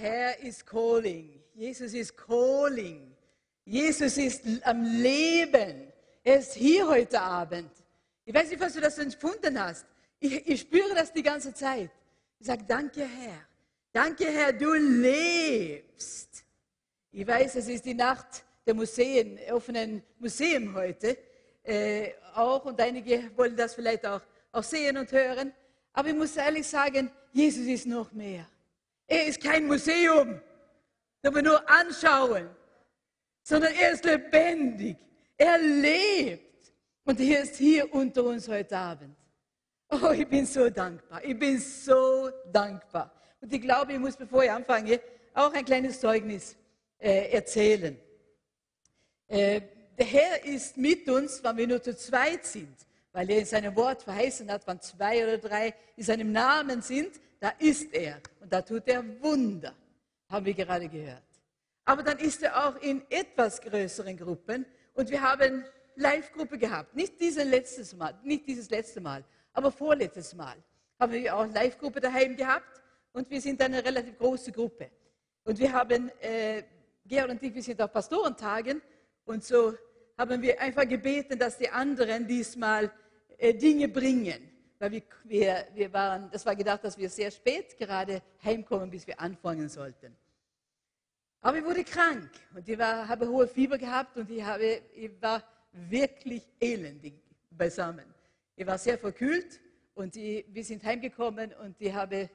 [0.00, 1.40] Herr ist calling.
[1.54, 3.14] Jesus ist calling.
[3.64, 5.92] Jesus ist am Leben.
[6.24, 7.70] Er ist hier heute Abend.
[8.24, 9.84] Ich weiß nicht, was du das empfunden hast.
[10.18, 11.90] Ich, ich spüre das die ganze Zeit.
[12.38, 13.46] Ich sage, danke Herr.
[13.92, 16.44] Danke Herr, du lebst.
[17.12, 21.18] Ich weiß, es ist die Nacht der Museen, offenen Museum heute
[21.62, 25.52] äh, auch und einige wollen das vielleicht auch, auch sehen und hören.
[25.92, 28.46] Aber ich muss ehrlich sagen, Jesus ist noch mehr.
[29.10, 30.40] Er ist kein Museum,
[31.20, 32.48] das wir nur anschauen,
[33.42, 34.96] sondern er ist lebendig.
[35.36, 39.16] Er lebt und er ist hier unter uns heute Abend.
[39.90, 41.24] Oh, ich bin so dankbar.
[41.24, 43.12] Ich bin so dankbar.
[43.40, 45.00] Und ich glaube, ich muss, bevor ich anfange,
[45.34, 46.56] auch ein kleines Zeugnis
[46.96, 47.98] äh, erzählen.
[49.26, 49.60] Äh,
[49.98, 52.76] der Herr ist mit uns, wenn wir nur zu zweit sind,
[53.10, 57.18] weil er in seinem Wort verheißen hat, wenn zwei oder drei in seinem Namen sind,
[57.40, 59.74] da ist er und da tut er Wunder,
[60.28, 61.22] haben wir gerade gehört.
[61.84, 65.64] Aber dann ist er auch in etwas größeren Gruppen und wir haben
[65.96, 66.94] Live-Gruppe gehabt.
[66.94, 70.56] Nicht dieses letzte Mal, nicht dieses letzte Mal, aber vorletztes Mal
[70.98, 72.80] haben wir auch Live-Gruppe daheim gehabt
[73.12, 74.90] und wir sind eine relativ große Gruppe.
[75.44, 76.62] Und wir haben, äh,
[77.06, 78.82] Gerhard und ich, wir sind auf Pastorentagen
[79.24, 79.74] und so
[80.18, 82.92] haben wir einfach gebeten, dass die anderen diesmal
[83.38, 84.49] äh, Dinge bringen.
[84.80, 89.06] Weil wir, wir, wir waren, das war gedacht, dass wir sehr spät gerade heimkommen, bis
[89.06, 90.16] wir anfangen sollten.
[91.42, 95.10] Aber ich wurde krank und ich war, habe hohe Fieber gehabt und ich, habe, ich
[95.20, 97.14] war wirklich elendig
[97.50, 98.06] beisammen.
[98.56, 99.60] Ich war sehr verkühlt
[99.94, 102.30] und ich, wir sind heimgekommen und ich habe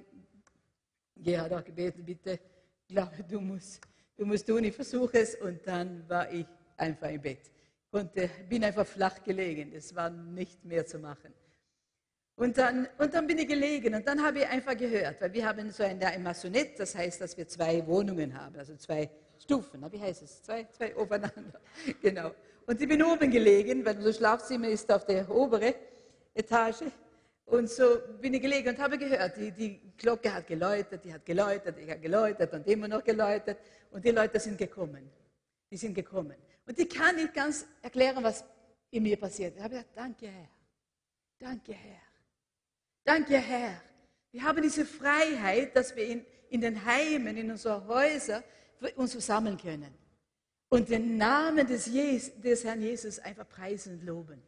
[1.17, 2.39] Gerhard auch gebeten, bitte,
[2.87, 3.81] glaube, du musst,
[4.15, 5.33] du musst tun, ich versuche es.
[5.35, 6.45] Und dann war ich
[6.77, 7.51] einfach im Bett.
[7.89, 9.71] Konnte, bin einfach flach gelegen.
[9.73, 11.33] Es war nicht mehr zu machen.
[12.37, 15.47] Und dann, und dann bin ich gelegen und dann habe ich einfach gehört, weil wir
[15.47, 19.09] haben so ein, ein Massonett, das heißt, dass wir zwei Wohnungen haben, also zwei
[19.39, 20.43] Stufen, wie heißt es?
[20.43, 21.61] Zwei, zwei aufeinander,
[22.01, 22.31] genau.
[22.65, 25.73] Und ich bin oben gelegen, weil unser Schlafzimmer ist auf der oberen
[26.33, 26.83] Etage.
[27.45, 31.25] Und so bin ich gelegen und habe gehört, die, die Glocke hat geläutet, die hat
[31.25, 33.59] geläutet, die hat geläutet und immer noch geläutet.
[33.91, 35.09] Und die Leute sind gekommen.
[35.71, 36.35] Die sind gekommen.
[36.65, 38.43] Und ich kann nicht ganz erklären, was
[38.89, 39.55] in mir passiert.
[39.55, 40.49] Ich habe gesagt, danke Herr.
[41.37, 42.04] Danke Herr.
[43.05, 43.79] Danke Herr.
[44.31, 48.43] Wir haben diese Freiheit, dass wir in, in den Heimen, in unseren Häusern
[48.95, 49.93] uns versammeln können.
[50.69, 54.41] Und den Namen des, Jesus, des Herrn Jesus einfach preisen loben.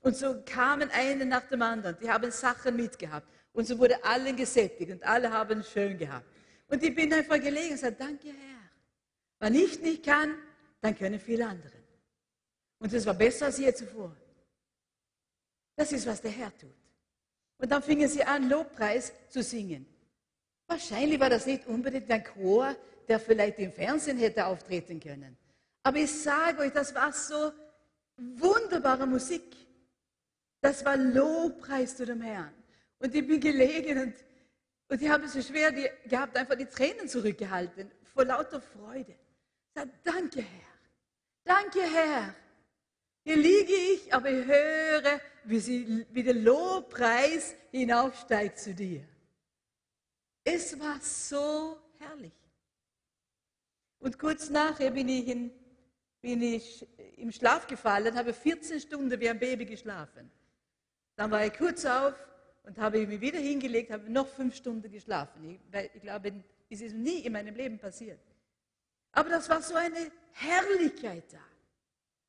[0.00, 1.96] Und so kamen eine nach dem anderen.
[2.00, 3.28] Die haben Sachen mitgehabt.
[3.52, 6.26] Und so wurde allen gesättigt und alle haben es schön gehabt.
[6.66, 8.70] Und ich bin einfach gelegen und sagte, danke Herr.
[9.38, 10.34] Wenn ich nicht kann,
[10.80, 11.84] dann können viele andere.
[12.78, 14.16] Und das war besser als je zuvor.
[15.76, 16.83] Das ist, was der Herr tut.
[17.58, 19.86] Und dann fingen sie an, Lobpreis zu singen.
[20.66, 22.74] Wahrscheinlich war das nicht unbedingt ein Chor,
[23.08, 25.36] der vielleicht im Fernsehen hätte auftreten können.
[25.82, 27.52] Aber ich sage euch, das war so
[28.16, 29.56] wunderbare Musik.
[30.60, 32.54] Das war Lobpreis zu dem Herrn.
[32.98, 34.14] Und ich bin gelegen und,
[34.88, 39.12] und ich habe es so schwer die, gehabt, einfach die Tränen zurückgehalten, vor lauter Freude.
[39.12, 40.68] Ich sage, danke Herr,
[41.44, 42.34] danke Herr.
[43.24, 49.02] Hier liege ich, aber ich höre, wie, sie, wie der Lobpreis hinaufsteigt zu dir.
[50.44, 52.32] Es war so herrlich.
[53.98, 55.50] Und kurz nachher bin ich, in,
[56.20, 56.86] bin ich
[57.16, 60.30] im Schlaf gefallen, habe 14 Stunden wie ein Baby geschlafen.
[61.16, 62.14] Dann war ich kurz auf
[62.64, 65.58] und habe mich wieder hingelegt, habe noch fünf Stunden geschlafen.
[65.72, 68.20] Ich, ich glaube, es ist nie in meinem Leben passiert.
[69.12, 71.53] Aber das war so eine Herrlichkeit da.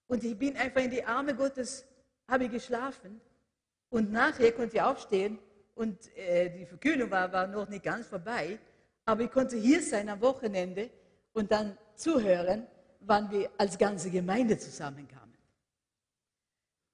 [0.07, 1.85] Und ich bin einfach in die Arme Gottes,
[2.27, 3.21] habe ich geschlafen.
[3.89, 5.39] Und nachher konnte ich aufstehen
[5.75, 8.59] und äh, die Verkühlung war, war noch nicht ganz vorbei.
[9.05, 10.89] Aber ich konnte hier sein am Wochenende
[11.33, 12.65] und dann zuhören,
[13.01, 15.37] wann wir als ganze Gemeinde zusammenkamen.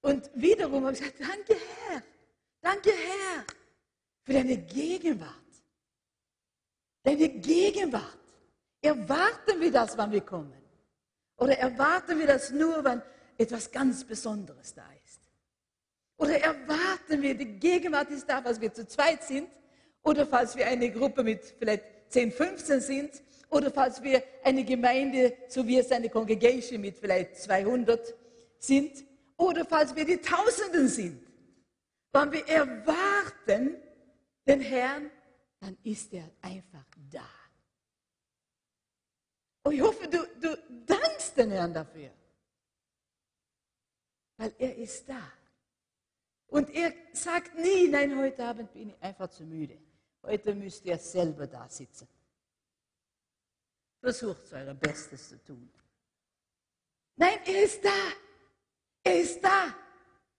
[0.02, 2.02] Und wiederum habe ich gesagt, danke Herr,
[2.60, 3.44] danke Herr
[4.22, 5.30] für deine Gegenwart.
[7.04, 8.18] Deine Gegenwart.
[8.80, 10.61] Erwarten wir das, wann wir kommen?
[11.42, 13.02] Oder erwarten wir das nur, wenn
[13.36, 15.20] etwas ganz Besonderes da ist?
[16.16, 19.48] Oder erwarten wir, die Gegenwart ist da, falls wir zu zweit sind?
[20.02, 23.22] Oder falls wir eine Gruppe mit vielleicht 10, 15 sind?
[23.50, 28.14] Oder falls wir eine Gemeinde, so wie es eine Congregation mit vielleicht 200
[28.58, 29.04] sind?
[29.42, 31.26] oder falls wir die Tausenden sind.
[32.12, 33.76] Wenn wir erwarten
[34.46, 35.10] den Herrn,
[35.60, 37.41] dann ist er einfach da.
[39.62, 42.10] Und ich hoffe, du, du dankst den Herrn dafür.
[44.36, 45.22] Weil er ist da.
[46.48, 49.78] Und er sagt nie, nein, heute Abend bin ich einfach zu müde.
[50.22, 52.08] Heute müsst ihr selber da sitzen.
[54.00, 55.72] Versucht euer Bestes zu tun.
[57.16, 57.90] Nein, er ist da.
[59.04, 59.74] Er ist da.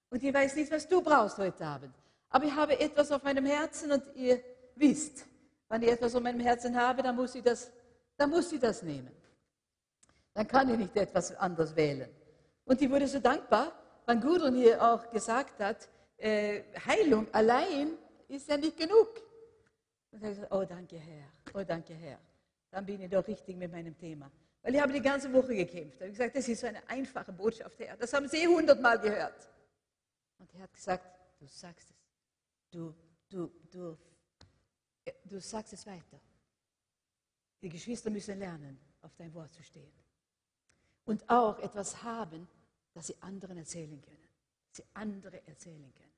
[0.09, 1.95] Und ich weiß nicht, was du brauchst heute Abend.
[2.29, 4.43] Aber ich habe etwas auf meinem Herzen und ihr
[4.75, 5.25] wisst,
[5.69, 7.71] wenn ich etwas auf meinem Herzen habe, dann muss ich das,
[8.23, 9.11] dann muss ich das nehmen.
[10.33, 12.09] Dann kann ich nicht etwas anderes wählen.
[12.63, 13.73] Und ich wurde so dankbar,
[14.05, 17.97] wenn Gudrun hier auch gesagt hat, äh, Heilung allein
[18.29, 19.09] ist ja nicht genug.
[20.11, 22.17] Und ich gesagt, oh danke Herr, oh danke Herr.
[22.71, 24.31] Dann bin ich doch richtig mit meinem Thema.
[24.61, 25.95] Weil ich habe die ganze Woche gekämpft.
[25.95, 27.97] Ich habe gesagt, das ist so eine einfache Botschaft, Herr.
[27.97, 29.49] Das haben Sie hundertmal gehört.
[30.39, 31.05] Und er hat gesagt,
[31.41, 31.97] du sagst es.
[32.71, 32.95] Du,
[33.29, 33.97] du, du,
[35.25, 36.21] du sagst es weiter.
[37.63, 39.94] Die Geschwister müssen lernen, auf dein Wort zu stehen.
[41.06, 42.45] Und auch etwas haben,
[42.94, 44.27] das sie anderen erzählen können.
[44.71, 46.12] Sie andere erzählen können.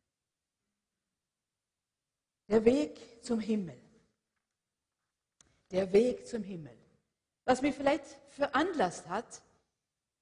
[2.47, 3.79] Der Weg zum Himmel.
[5.69, 6.75] Der Weg zum Himmel.
[7.43, 9.41] Was mich vielleicht veranlasst hat,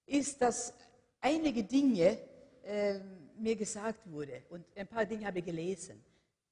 [0.06, 0.74] ist, dass
[1.22, 2.18] einige Dinge
[2.64, 3.00] äh,
[3.38, 4.44] mir gesagt wurden.
[4.50, 6.04] Und ein paar Dinge habe ich gelesen.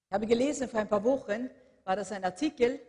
[0.07, 1.49] Ich habe gelesen, vor ein paar Wochen
[1.83, 2.79] war das ein Artikel,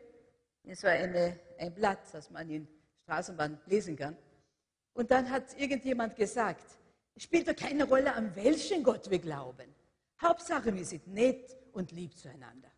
[0.65, 2.69] es war eine, ein Blatt, das man in
[3.05, 4.17] Straßenbahn lesen kann.
[4.95, 6.79] Und dann hat irgendjemand gesagt,
[7.15, 9.75] es spielt doch keine Rolle, an welchen Gott wir glauben.
[10.21, 12.71] Hauptsache, wir sind nett und lieb zueinander.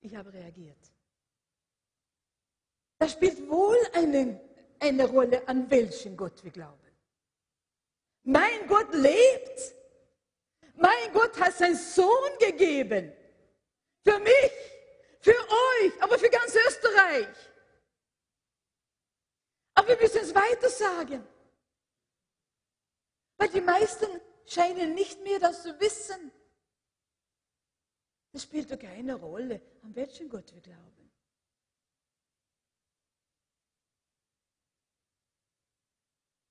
[0.00, 0.78] Ich habe reagiert.
[2.98, 4.40] Das spielt wohl eine,
[4.80, 6.86] eine Rolle, an welchen Gott wir glauben.
[8.24, 9.74] Mein Gott lebt.
[10.74, 13.12] Mein Gott hat seinen Sohn gegeben.
[14.06, 14.52] Für mich,
[15.20, 17.36] für euch, aber für ganz Österreich.
[19.74, 21.26] Aber wir müssen es weiter sagen.
[23.36, 24.06] Weil die meisten
[24.46, 26.30] scheinen nicht mehr das zu wissen.
[28.32, 31.12] Es spielt doch keine Rolle, an welchen Gott wir glauben.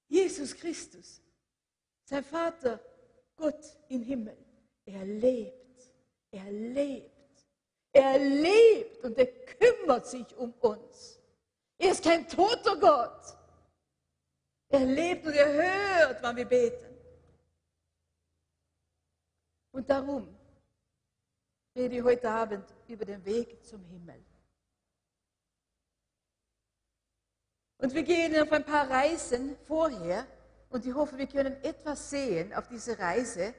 [0.09, 1.21] Jesus Christus,
[2.03, 2.83] sein Vater,
[3.37, 4.37] Gott im Himmel,
[4.85, 5.93] er lebt,
[6.31, 7.14] er lebt,
[7.95, 11.17] er lebt und er kümmert sich um uns.
[11.77, 13.37] Er ist kein toter Gott.
[14.67, 16.93] Er lebt und er hört, wann wir beten.
[19.71, 20.27] Und darum
[21.73, 24.21] rede ich heute Abend über den Weg zum Himmel.
[27.77, 30.27] Und wir gehen auf ein paar Reisen vorher
[30.69, 33.53] und ich hoffe, wir können etwas sehen auf diese Reise,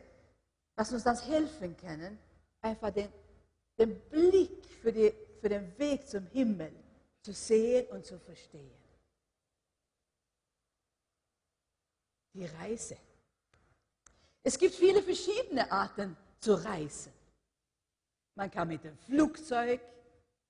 [0.75, 2.19] was uns das helfen kann,
[2.61, 3.11] einfach den,
[3.79, 6.73] den Blick für, die, für den Weg zum Himmel
[7.23, 8.73] zu sehen und zu verstehen.
[12.35, 12.97] Die Reise.
[14.43, 17.13] Es gibt viele verschiedene Arten zu reisen.
[18.35, 19.81] Man kann mit dem Flugzeug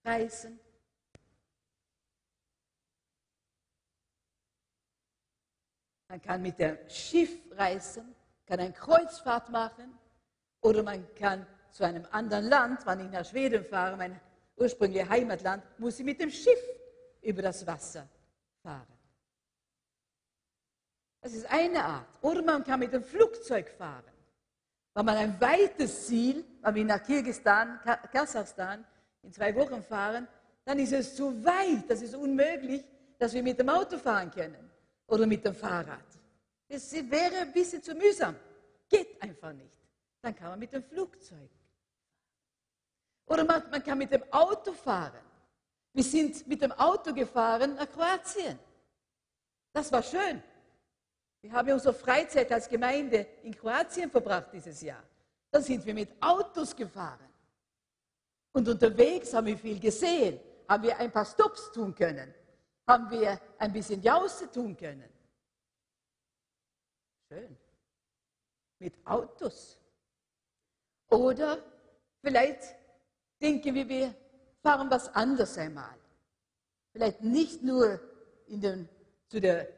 [0.05, 0.59] reisen.
[6.09, 8.15] Man kann mit dem Schiff reisen,
[8.47, 9.99] kann eine Kreuzfahrt machen
[10.61, 11.47] oder man kann
[11.77, 14.19] zu einem anderen Land, wenn ich nach Schweden fahre, mein
[14.57, 16.59] ursprüngliches Heimatland, muss ich mit dem Schiff
[17.21, 18.09] über das Wasser
[18.63, 18.87] fahren.
[21.21, 22.07] Das ist eine Art.
[22.23, 24.13] Oder man kann mit dem Flugzeug fahren.
[24.95, 27.79] Wenn man ein weites Ziel, wenn wir nach Kirgistan,
[28.11, 28.85] Kasachstan
[29.23, 30.27] in zwei Wochen fahren,
[30.65, 32.85] dann ist es zu weit, das ist unmöglich,
[33.19, 34.71] dass wir mit dem Auto fahren können
[35.09, 36.07] oder mit dem Fahrrad.
[36.69, 38.35] Es wäre ein bisschen zu mühsam.
[38.89, 39.79] Geht einfach nicht.
[40.23, 41.51] Dann kann man mit dem Flugzeug.
[43.27, 45.25] Oder man, man kann mit dem Auto fahren.
[45.93, 48.59] Wir sind mit dem Auto gefahren nach Kroatien.
[49.73, 50.43] Das war schön.
[51.41, 55.03] Wir haben unsere Freizeit als Gemeinde in Kroatien verbracht dieses Jahr.
[55.51, 57.29] Da sind wir mit Autos gefahren.
[58.53, 62.35] Und unterwegs haben wir viel gesehen, haben wir ein paar Stops tun können,
[62.87, 65.13] haben wir ein bisschen Jause tun können.
[67.29, 67.57] Schön.
[68.79, 69.79] Mit Autos.
[71.09, 71.59] Oder
[72.23, 72.76] vielleicht
[73.41, 74.15] denken wir, wir
[74.63, 75.97] fahren was anderes einmal.
[76.93, 78.01] Vielleicht nicht nur
[78.49, 78.89] den,
[79.29, 79.69] zu der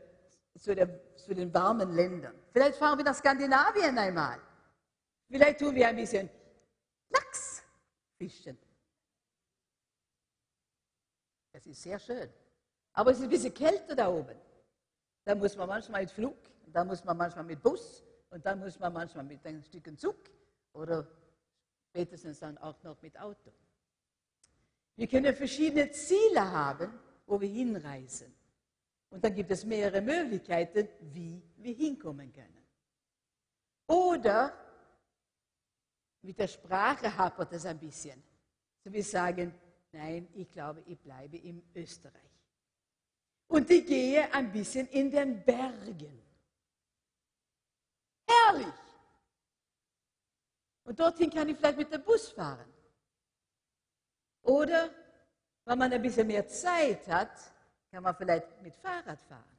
[0.59, 2.35] zu, der, zu den warmen Ländern.
[2.53, 4.41] Vielleicht fahren wir nach Skandinavien einmal.
[5.29, 6.29] Vielleicht tun wir ein bisschen
[7.11, 7.63] Lachs
[8.17, 8.59] fischen.
[11.53, 12.29] Das ist sehr schön.
[12.93, 14.37] Aber es ist ein bisschen kälter da oben.
[15.25, 16.37] Da muss man manchmal mit Flug,
[16.67, 20.17] da muss man manchmal mit Bus und dann muss man manchmal mit ein Stück Zug
[20.73, 21.07] oder
[21.91, 23.53] spätestens dann auch noch mit Auto.
[24.97, 28.35] Wir können verschiedene Ziele haben, wo wir hinreisen.
[29.11, 32.65] Und dann gibt es mehrere Möglichkeiten, wie wir hinkommen können.
[33.87, 34.53] Oder
[36.23, 38.23] mit der Sprache hapert es ein bisschen.
[38.85, 39.55] So wir sagen
[39.93, 42.15] nein, ich glaube, ich bleibe in Österreich.
[43.49, 46.23] Und ich gehe ein bisschen in den Bergen.
[48.27, 48.88] Herrlich!
[50.89, 52.73] Und dorthin kann ich vielleicht mit dem Bus fahren.
[54.41, 54.89] Oder,
[55.67, 57.39] wenn man ein bisschen mehr Zeit hat,
[57.91, 59.59] kann man vielleicht mit Fahrrad fahren.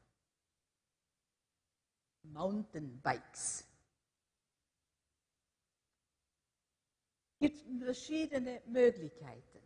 [2.23, 3.63] Mountainbikes.
[7.33, 9.61] Es gibt verschiedene Möglichkeiten.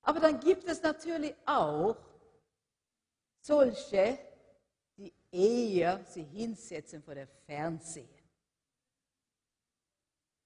[0.00, 1.96] Aber dann gibt es natürlich auch
[3.40, 4.18] solche,
[4.96, 8.11] die eher sich hinsetzen vor der Fernsehen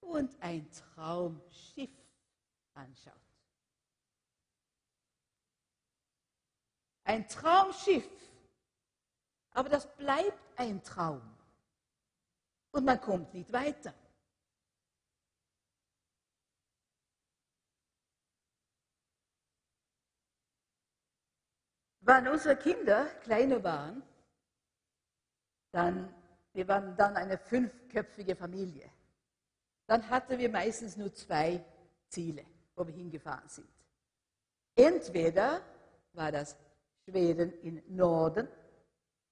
[0.07, 1.91] und ein Traumschiff
[2.75, 3.15] anschaut.
[7.05, 8.09] Ein Traumschiff.
[9.51, 11.23] Aber das bleibt ein Traum.
[12.73, 13.95] Und man kommt nicht weiter.
[22.01, 24.03] Wenn unsere Kinder kleiner waren,
[25.73, 26.15] dann,
[26.53, 28.91] wir waren dann eine fünfköpfige Familie,
[29.87, 31.65] dann hatten wir meistens nur zwei
[32.09, 33.69] Ziele, wo wir hingefahren sind.
[34.75, 35.63] Entweder
[36.13, 36.57] war das
[37.05, 38.49] Schweden im Norden,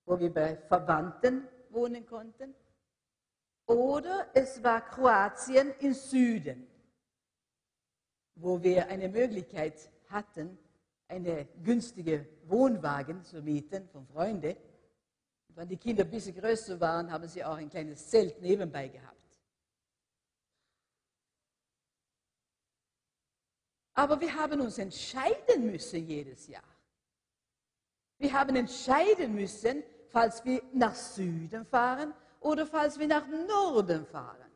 [0.05, 2.55] wo wir bei Verwandten wohnen konnten,
[3.67, 6.67] oder es war Kroatien im Süden,
[8.35, 10.59] wo wir eine Möglichkeit hatten,
[11.09, 14.57] eine günstige Wohnwagen zu mieten von Freunden.
[15.49, 19.14] Wenn die Kinder ein bisschen größer waren, haben sie auch ein kleines Zelt nebenbei gehabt.
[23.95, 26.63] Aber wir haben uns entscheiden müssen jedes Jahr.
[28.19, 34.51] Wir haben entscheiden müssen, falls wir nach Süden fahren oder falls wir nach Norden fahren.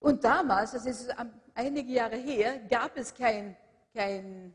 [0.00, 1.14] Und damals, das ist
[1.54, 3.56] einige Jahre her, gab es kein,
[3.92, 4.54] kein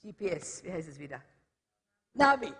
[0.00, 1.20] GPS, wie heißt es wieder?
[2.14, 2.52] Navi.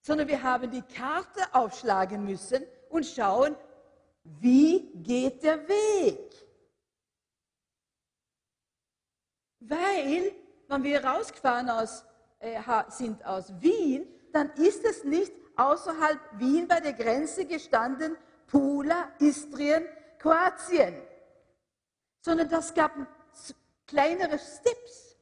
[0.00, 3.56] Sondern wir haben die Karte aufschlagen müssen und schauen,
[4.24, 6.34] wie geht der Weg?
[9.60, 10.32] Weil,
[10.68, 12.04] wenn wir rausgefahren aus,
[12.38, 18.16] äh, sind aus Wien, dann ist es nicht außerhalb Wien bei der Grenze gestanden,
[18.46, 19.86] Pula, Istrien,
[20.18, 20.94] Kroatien,
[22.20, 22.92] sondern das gab
[23.86, 25.16] kleinere Steps,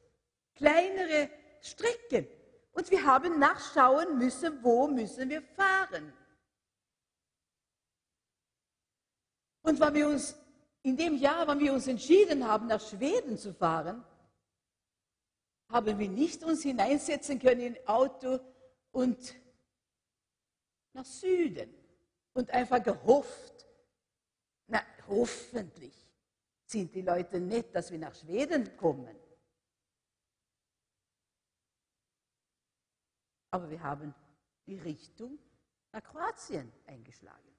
[0.55, 1.29] kleinere
[1.61, 2.27] Strecken.
[2.73, 6.13] Und wir haben nachschauen müssen, wo müssen wir fahren.
[9.63, 10.35] Und wenn wir uns
[10.83, 14.03] in dem Jahr, wenn wir uns entschieden haben, nach Schweden zu fahren,
[15.69, 18.39] haben wir nicht uns hineinsetzen können in Auto
[18.91, 19.33] und
[20.91, 21.73] nach Süden
[22.33, 23.65] und einfach gehofft,
[24.67, 25.95] na hoffentlich
[26.65, 29.15] sind die Leute nett, dass wir nach Schweden kommen.
[33.51, 34.13] Aber wir haben
[34.65, 35.39] die Richtung
[35.91, 37.52] nach Kroatien eingeschlagen.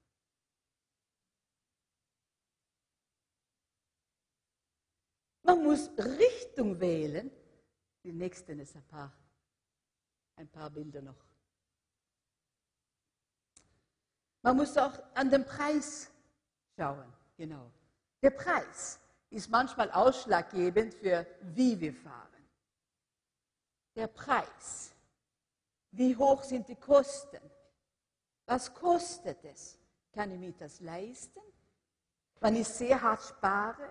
[5.45, 7.29] Man muss Richtung wählen.
[8.03, 9.13] Die nächsten ist ein paar,
[10.35, 11.23] ein paar Bilder noch.
[14.41, 16.11] Man muss auch an den Preis
[16.75, 17.13] schauen.
[17.37, 17.71] Genau.
[18.21, 18.99] Der Preis
[19.29, 22.45] ist manchmal ausschlaggebend für wie wir fahren.
[23.95, 24.93] Der Preis.
[25.91, 27.41] Wie hoch sind die Kosten?
[28.47, 29.77] Was kostet es?
[30.11, 31.39] Kann ich mir das leisten?
[32.39, 33.89] Wenn ich sehr hart spare,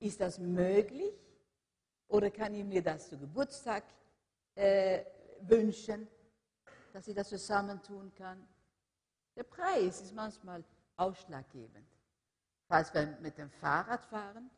[0.00, 1.14] ist das möglich?
[2.08, 3.84] Oder kann ich mir das zu Geburtstag
[4.54, 5.04] äh,
[5.40, 6.08] wünschen,
[6.92, 8.46] dass ich das zusammentun kann?
[9.36, 10.64] Der Preis ist manchmal
[10.96, 11.86] ausschlaggebend.
[12.66, 14.50] Falls wir mit dem Fahrrad fahren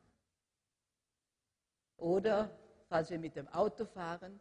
[1.96, 2.50] oder
[2.88, 4.40] falls wir mit dem Auto fahren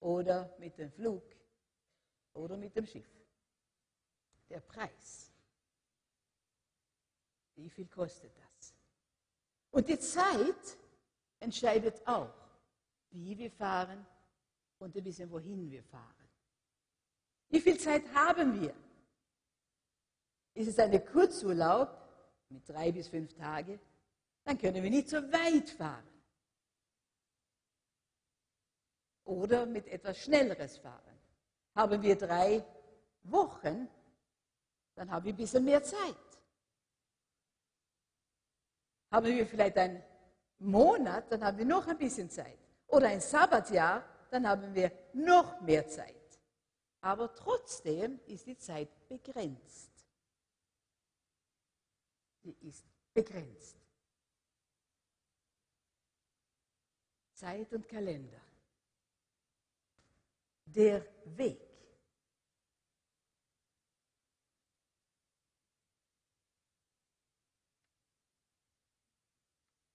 [0.00, 1.24] oder mit dem Flug
[2.34, 3.08] oder mit dem Schiff.
[4.50, 5.32] Der Preis.
[7.54, 8.53] Wie viel kostet das?
[9.74, 10.78] Und die Zeit
[11.40, 12.32] entscheidet auch,
[13.10, 14.06] wie wir fahren
[14.78, 16.28] und ein bisschen wohin wir fahren.
[17.48, 18.72] Wie viel Zeit haben wir?
[20.54, 21.90] Ist es ein Kurzurlaub
[22.50, 23.80] mit drei bis fünf Tagen,
[24.44, 26.22] dann können wir nicht so weit fahren.
[29.24, 31.18] Oder mit etwas Schnelleres fahren.
[31.74, 32.64] Haben wir drei
[33.24, 33.88] Wochen,
[34.94, 36.33] dann haben wir ein bisschen mehr Zeit
[39.14, 40.02] haben wir vielleicht einen
[40.58, 42.58] Monat, dann haben wir noch ein bisschen Zeit.
[42.88, 46.16] Oder ein Sabbatjahr, dann haben wir noch mehr Zeit.
[47.00, 49.92] Aber trotzdem ist die Zeit begrenzt.
[52.42, 53.76] Die ist begrenzt.
[57.34, 58.40] Zeit und Kalender.
[60.64, 61.06] Der
[61.36, 61.73] Weg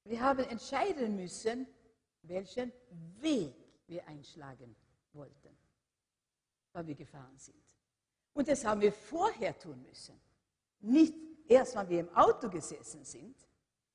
[0.09, 1.67] Wir haben entscheiden müssen,
[2.23, 2.73] welchen
[3.19, 3.53] Weg
[3.85, 4.75] wir einschlagen
[5.13, 5.55] wollten,
[6.73, 7.63] weil wir gefahren sind.
[8.33, 10.19] Und das haben wir vorher tun müssen.
[10.79, 11.13] Nicht
[11.47, 13.37] erst, wenn wir im Auto gesessen sind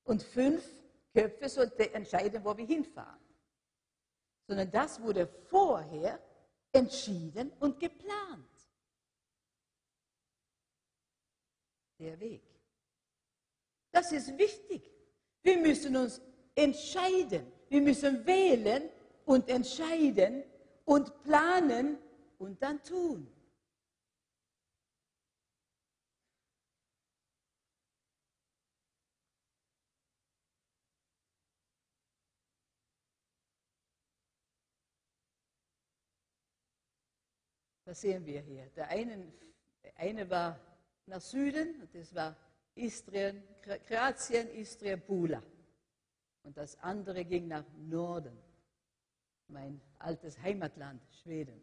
[0.05, 0.65] und fünf
[1.13, 3.25] Köpfe sollten entscheiden, wo wir hinfahren.
[4.47, 6.23] Sondern das wurde vorher
[6.71, 8.69] entschieden und geplant.
[11.99, 12.45] Der Weg.
[13.91, 14.94] Das ist wichtig.
[15.45, 16.23] Wir müssen uns
[16.55, 17.53] entscheiden.
[17.69, 18.89] Wir müssen wählen
[19.27, 20.43] und entscheiden
[20.87, 21.99] und planen
[22.39, 23.31] und dann tun.
[37.85, 38.71] Das sehen wir hier.
[38.77, 39.31] Der eine,
[39.83, 40.59] der eine war
[41.05, 42.35] nach Süden, und das war
[42.75, 45.43] Istrien, Kroatien, Istrien, Pula.
[46.43, 48.37] Und das andere ging nach Norden,
[49.49, 51.63] mein altes Heimatland, Schweden.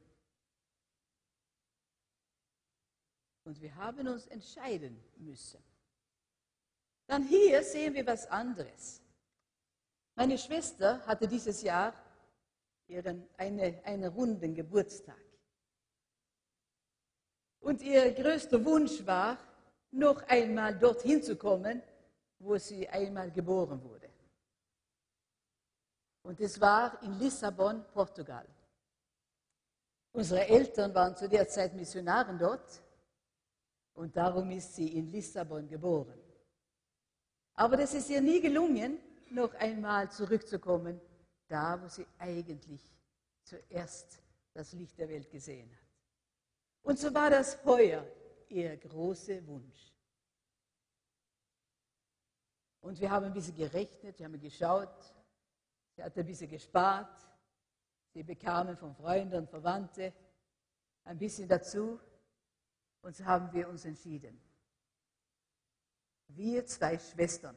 [3.43, 5.61] Und wir haben uns entscheiden müssen.
[7.07, 9.01] Dann hier sehen wir was anderes.
[10.15, 11.93] Meine Schwester hatte dieses Jahr
[12.87, 15.19] ihren eine, einen runden Geburtstag.
[17.59, 19.37] Und ihr größter Wunsch war,
[19.91, 21.81] noch einmal dorthin zu kommen,
[22.39, 24.09] wo sie einmal geboren wurde.
[26.23, 28.47] Und es war in Lissabon, Portugal.
[30.13, 32.81] Unsere Eltern waren zu der Zeit Missionaren dort
[33.93, 36.19] und darum ist sie in Lissabon geboren.
[37.53, 38.99] Aber das ist ihr nie gelungen,
[39.29, 40.99] noch einmal zurückzukommen,
[41.47, 42.81] da wo sie eigentlich
[43.43, 44.21] zuerst
[44.53, 45.87] das Licht der Welt gesehen hat.
[46.83, 48.05] Und so war das Feuer
[48.51, 49.93] ihr großer Wunsch.
[52.81, 55.13] Und wir haben ein bisschen gerechnet, wir haben geschaut,
[55.95, 57.15] sie hat ein bisschen gespart,
[58.13, 60.11] sie bekamen von Freunden und Verwandten
[61.03, 61.99] ein bisschen dazu
[63.01, 64.39] und so haben wir uns entschieden.
[66.27, 67.55] Wir zwei Schwestern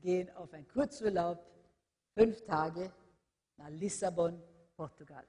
[0.00, 1.44] gehen auf einen Kurzurlaub,
[2.14, 2.92] fünf Tage
[3.56, 4.42] nach Lissabon,
[4.76, 5.26] Portugal.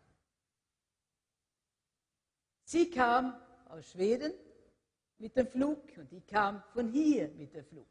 [2.63, 4.33] Sie kam aus Schweden
[5.17, 7.88] mit dem Flug und ich kam von hier mit dem Flug.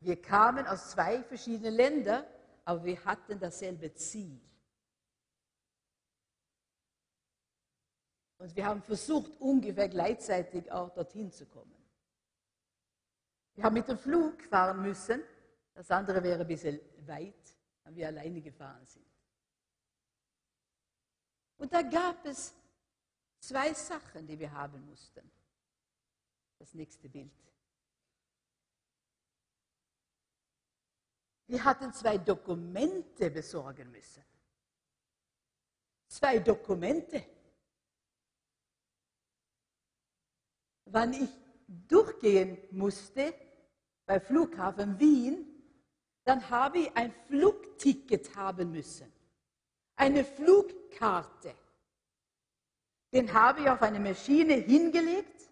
[0.00, 2.24] Wir kamen aus zwei verschiedenen Ländern,
[2.64, 4.40] aber wir hatten dasselbe Ziel.
[8.38, 11.76] Und wir haben versucht, ungefähr gleichzeitig auch dorthin zu kommen.
[13.54, 15.22] Wir haben mit dem Flug fahren müssen,
[15.74, 19.06] das andere wäre ein bisschen weit, wenn wir alleine gefahren sind.
[21.58, 22.52] Und da gab es
[23.42, 25.28] Zwei Sachen, die wir haben mussten.
[26.62, 27.32] Das nächste Bild.
[31.48, 34.22] Wir hatten zwei Dokumente besorgen müssen.
[36.06, 37.26] Zwei Dokumente.
[40.84, 41.30] Wann ich
[41.66, 43.34] durchgehen musste
[44.06, 45.44] bei Flughafen Wien,
[46.22, 49.12] dann habe ich ein Flugticket haben müssen.
[49.96, 51.56] Eine Flugkarte.
[53.12, 55.51] Den habe ich auf eine Maschine hingelegt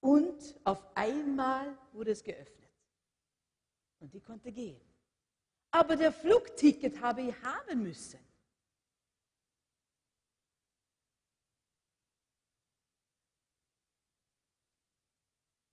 [0.00, 2.70] und auf einmal wurde es geöffnet.
[3.98, 4.80] Und die konnte gehen.
[5.70, 8.18] Aber der Flugticket habe ich haben müssen.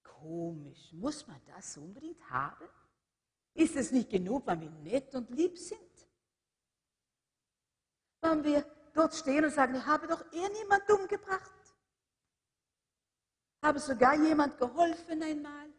[0.04, 2.68] Komisch, muss man das unbedingt haben?
[3.54, 5.80] Ist es nicht genug, wenn wir nett und lieb sind?
[8.22, 11.57] Wenn wir dort stehen und sagen, ich habe doch eh niemand umgebracht.
[13.62, 15.70] Habe sogar jemand geholfen einmal.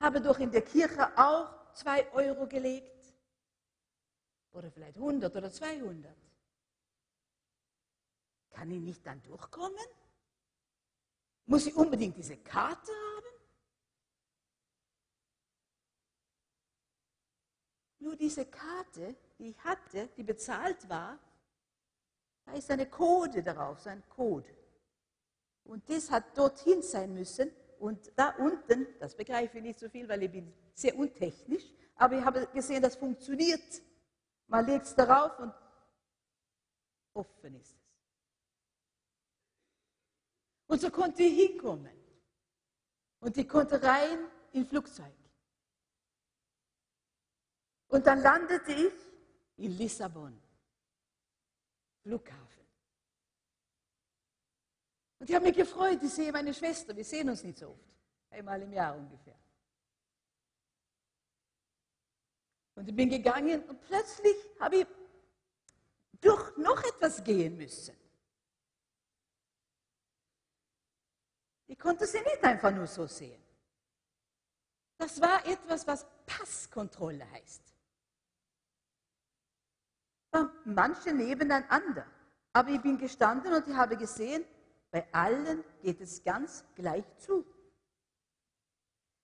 [0.00, 3.14] Habe doch in der Kirche auch zwei Euro gelegt.
[4.52, 6.16] Oder vielleicht 100 oder 200.
[8.50, 9.86] Kann ich nicht dann durchkommen?
[11.46, 13.26] Muss ich unbedingt diese Karte haben?
[18.00, 21.18] Nur diese Karte die ich hatte, die bezahlt war,
[22.44, 24.59] da ist eine Code darauf, so ein Code.
[25.64, 27.50] Und das hat dorthin sein müssen.
[27.78, 31.64] Und da unten, das begreife ich nicht so viel, weil ich bin sehr untechnisch,
[31.96, 33.82] aber ich habe gesehen, das funktioniert.
[34.46, 35.54] Man legt es darauf und
[37.14, 37.80] offen ist es.
[40.66, 41.96] Und so konnte ich hinkommen.
[43.20, 44.18] Und ich konnte rein
[44.52, 45.12] in Flugzeug.
[47.88, 48.92] Und dann landete ich
[49.56, 50.40] in Lissabon,
[52.02, 52.59] Flughafen.
[55.20, 57.84] Und ich habe mich gefreut, ich sehe meine Schwester, wir sehen uns nicht so oft,
[58.30, 59.38] einmal im Jahr ungefähr.
[62.74, 64.86] Und ich bin gegangen und plötzlich habe ich
[66.22, 67.94] durch noch etwas gehen müssen.
[71.66, 73.42] Ich konnte sie nicht einfach nur so sehen.
[74.96, 77.62] Das war etwas, was Passkontrolle heißt.
[80.64, 82.06] Manche nebeneinander.
[82.54, 84.44] Aber ich bin gestanden und ich habe gesehen,
[84.90, 87.44] bei allen geht es ganz gleich zu.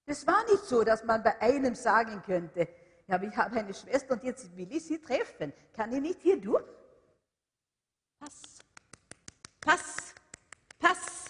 [0.06, 2.68] Es war nicht so, dass man bei einem sagen könnte,
[3.08, 5.52] ja, ich habe eine Schwester und jetzt will ich sie treffen.
[5.72, 6.64] Kann ich nicht hier durch?
[8.18, 8.58] Pass,
[9.60, 10.14] pass,
[10.78, 11.24] pass.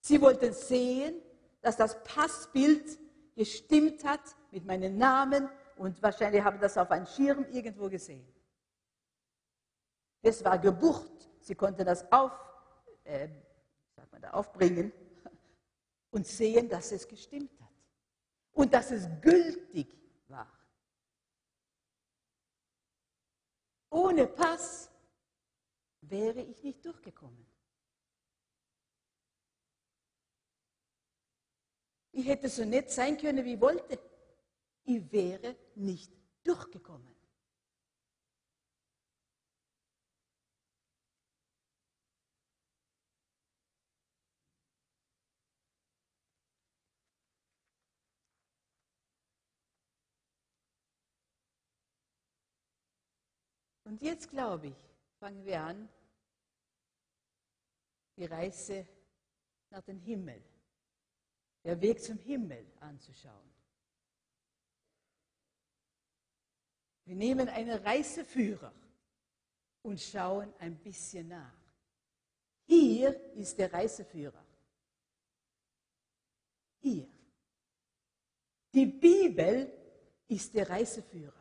[0.00, 1.22] Sie wollten sehen,
[1.60, 2.98] dass das Passbild
[3.34, 8.26] gestimmt hat mit meinem Namen und wahrscheinlich haben das auf einem Schirm irgendwo gesehen.
[10.22, 11.27] Es war gebucht.
[11.48, 12.30] Sie konnten das auf,
[13.04, 13.26] äh,
[13.96, 14.92] sagt man da, aufbringen
[16.10, 17.72] und sehen, dass es gestimmt hat
[18.52, 20.52] und dass es gültig war.
[23.88, 24.90] Ohne Pass
[26.02, 27.46] wäre ich nicht durchgekommen.
[32.12, 33.98] Ich hätte so nett sein können, wie ich wollte.
[34.84, 36.12] Ich wäre nicht
[36.44, 37.17] durchgekommen.
[53.88, 54.76] Und jetzt glaube ich,
[55.18, 55.88] fangen wir an,
[58.18, 58.86] die Reise
[59.70, 60.44] nach dem Himmel,
[61.64, 63.50] der Weg zum Himmel anzuschauen.
[67.06, 68.74] Wir nehmen einen Reiseführer
[69.80, 71.58] und schauen ein bisschen nach.
[72.66, 74.44] Hier ist der Reiseführer.
[76.80, 77.08] Hier.
[78.74, 79.72] Die Bibel
[80.26, 81.37] ist der Reiseführer.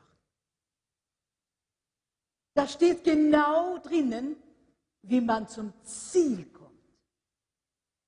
[2.57, 4.35] Da steht genau drinnen,
[5.03, 6.73] wie man zum Ziel kommt.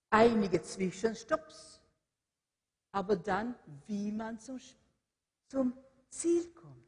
[0.10, 1.80] Einige Zwischenstopps,
[2.92, 3.54] aber dann,
[3.86, 4.60] wie man zum,
[5.50, 5.78] zum
[6.10, 6.84] Ziel kommt.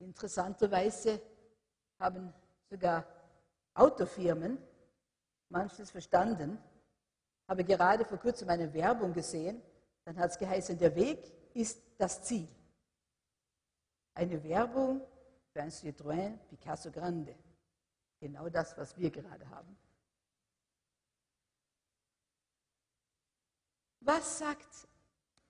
[0.00, 1.22] Interessanterweise
[1.98, 2.34] haben
[2.68, 3.06] sogar
[3.72, 4.58] Autofirmen
[5.48, 6.58] manches verstanden.
[7.48, 9.62] Habe gerade vor kurzem eine Werbung gesehen,
[10.04, 12.48] dann hat es geheißen, der Weg ist das Ziel.
[14.14, 15.00] Eine Werbung
[15.52, 17.34] für ein Citroën Picasso Grande.
[18.20, 19.76] Genau das, was wir gerade haben.
[24.00, 24.86] Was sagt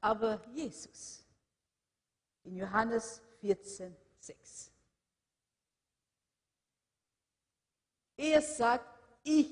[0.01, 1.25] aber Jesus
[2.45, 4.71] in Johannes 14, 6?
[8.17, 9.51] Er sagt, ich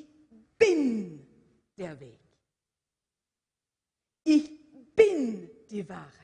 [0.56, 1.26] bin
[1.76, 2.20] der Weg.
[4.22, 6.23] Ich bin die Wahrheit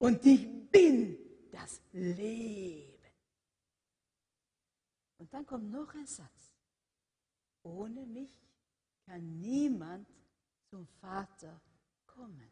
[0.00, 1.16] und ich bin
[1.52, 2.98] das Leben.
[5.18, 6.54] Und dann kommt noch ein Satz.
[7.62, 8.32] Ohne mich
[9.04, 10.08] kann niemand
[10.70, 11.60] zum Vater
[12.06, 12.50] kommen.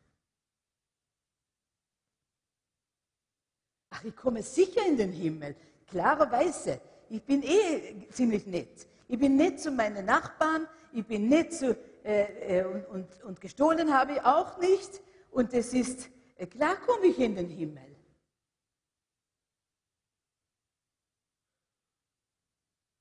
[3.90, 5.56] Ach, ich komme sicher in den Himmel,
[5.86, 6.80] klarerweise.
[7.08, 8.86] Ich bin eh ziemlich nett.
[9.08, 13.40] Ich bin nett zu meinen Nachbarn, ich bin nett zu, äh, äh, und, und, und
[13.40, 15.00] gestohlen habe ich auch nicht.
[15.30, 16.10] Und es ist
[16.46, 17.96] klar komme ich in den Himmel.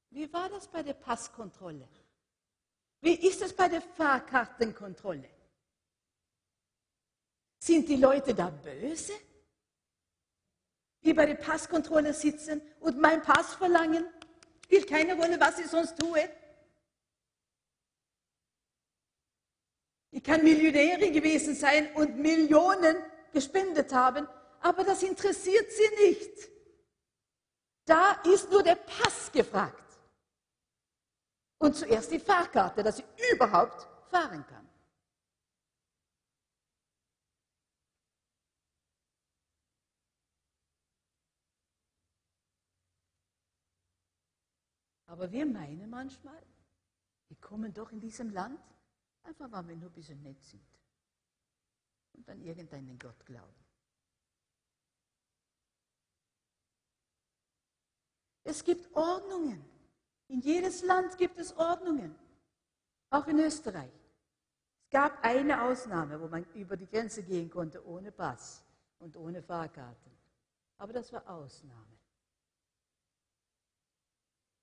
[0.10, 1.88] Wie war das bei der Passkontrolle?
[3.02, 5.30] Wie ist es bei der Fahrkartenkontrolle?
[7.60, 9.14] Sind die Leute da böse?
[11.04, 14.08] Die bei der Passkontrolle sitzen und mein Pass verlangen?
[14.66, 16.28] Spielt keine Rolle, was ich sonst tue?
[20.10, 22.98] Ich kann Millionärin gewesen sein und Millionen
[23.38, 24.28] gespendet haben,
[24.62, 26.50] aber das interessiert sie nicht.
[27.86, 29.90] Da ist nur der Pass gefragt.
[31.60, 34.68] Und zuerst die Fahrkarte, dass sie überhaupt fahren kann.
[45.06, 46.44] Aber wir meinen manchmal,
[47.28, 48.60] wir kommen doch in diesem Land,
[49.24, 50.78] einfach weil wir nur ein bisschen nett sind
[52.18, 53.54] und an irgendeinen Gott glauben.
[58.44, 59.64] Es gibt Ordnungen.
[60.30, 62.16] In jedes Land gibt es Ordnungen.
[63.10, 63.92] Auch in Österreich.
[64.84, 68.64] Es gab eine Ausnahme, wo man über die Grenze gehen konnte ohne Pass
[69.00, 70.12] und ohne Fahrkarten.
[70.78, 71.98] Aber das war Ausnahme.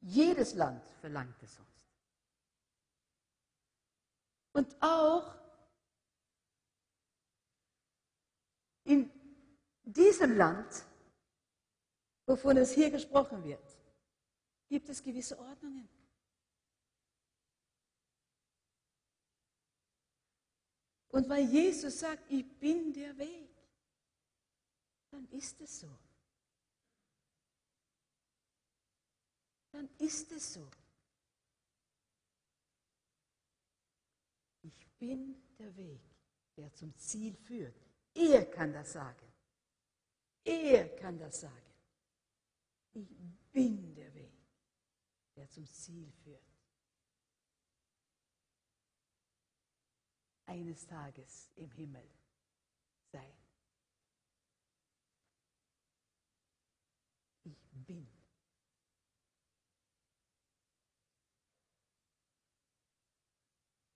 [0.01, 1.89] Jedes Land verlangt es sonst.
[4.53, 5.44] Und auch
[8.85, 9.11] in
[9.83, 10.85] diesem Land,
[12.27, 13.77] wovon es hier gesprochen wird,
[14.69, 15.89] gibt es gewisse Ordnungen.
[21.09, 23.49] Und weil Jesus sagt, ich bin der Weg,
[25.11, 25.99] dann ist es so.
[29.71, 30.69] Dann ist es so.
[34.63, 36.01] Ich bin der Weg,
[36.57, 37.84] der zum Ziel führt.
[38.15, 39.33] Er kann das sagen.
[40.45, 41.75] Er kann das sagen.
[42.93, 43.09] Ich
[43.51, 44.33] bin der Weg,
[45.35, 46.43] der zum Ziel führt.
[50.47, 52.09] Eines Tages im Himmel
[53.11, 53.35] sein.
[57.43, 58.07] Ich bin.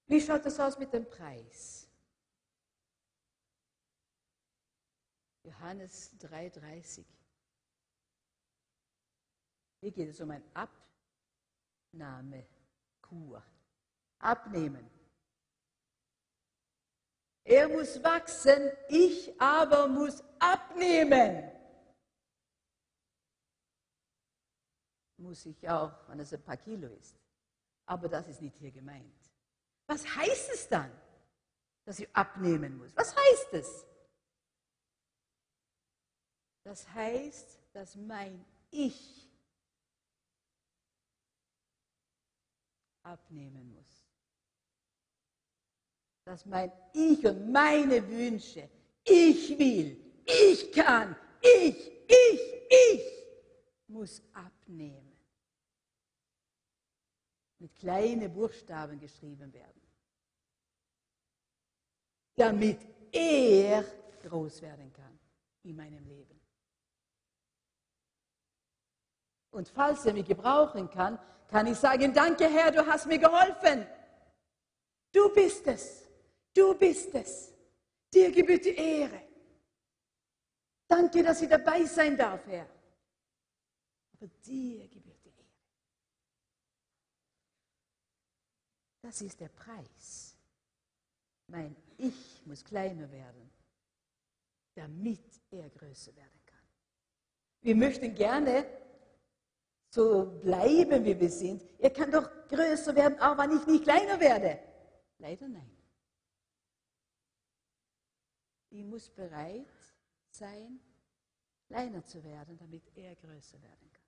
[0.07, 1.78] Wie schaut es aus mit dem Preis?
[5.49, 7.05] Johannes 3,30.
[9.81, 10.43] Hier geht es um ein
[11.93, 13.43] Abnahmekur.
[14.19, 14.91] Abnehmen.
[17.45, 21.51] Er muss wachsen, ich aber muss abnehmen.
[25.17, 27.17] Muss ich auch, wenn es ein paar Kilo ist.
[27.87, 29.31] Aber das ist nicht hier gemeint.
[29.87, 30.93] Was heißt es dann,
[31.87, 32.95] dass ich abnehmen muss?
[32.95, 33.88] Was heißt es?
[36.68, 39.26] Das heißt, dass mein Ich
[43.02, 44.04] abnehmen muss.
[46.24, 48.68] Dass mein Ich und meine Wünsche,
[49.02, 53.02] ich will, ich kann, ich, ich, ich,
[53.87, 55.16] muss abnehmen.
[57.61, 59.81] Mit kleinen Buchstaben geschrieben werden.
[62.37, 63.83] Damit er
[64.22, 65.18] groß werden kann
[65.62, 66.38] in meinem Leben.
[69.59, 71.18] Und falls er mich gebrauchen kann,
[71.49, 73.85] kann ich sagen, danke Herr, du hast mir geholfen.
[75.11, 76.07] Du bist es.
[76.55, 77.53] Du bist es.
[78.14, 79.21] Dir gebührt die Ehre.
[80.87, 82.68] Danke, dass ich dabei sein darf, Herr.
[84.12, 85.51] Aber dir gebührt die Ehre.
[89.03, 90.37] Das ist der Preis.
[91.49, 93.51] Mein Ich muss kleiner werden,
[94.77, 96.68] damit er größer werden kann.
[97.62, 98.88] Wir möchten gerne
[99.90, 101.64] so bleiben, wie wir sind.
[101.79, 104.59] Er kann doch größer werden, auch wenn ich nicht kleiner werde.
[105.18, 105.77] Leider nein.
[108.70, 109.66] Ich muss bereit
[110.31, 110.79] sein,
[111.66, 114.05] kleiner zu werden, damit er größer werden kann.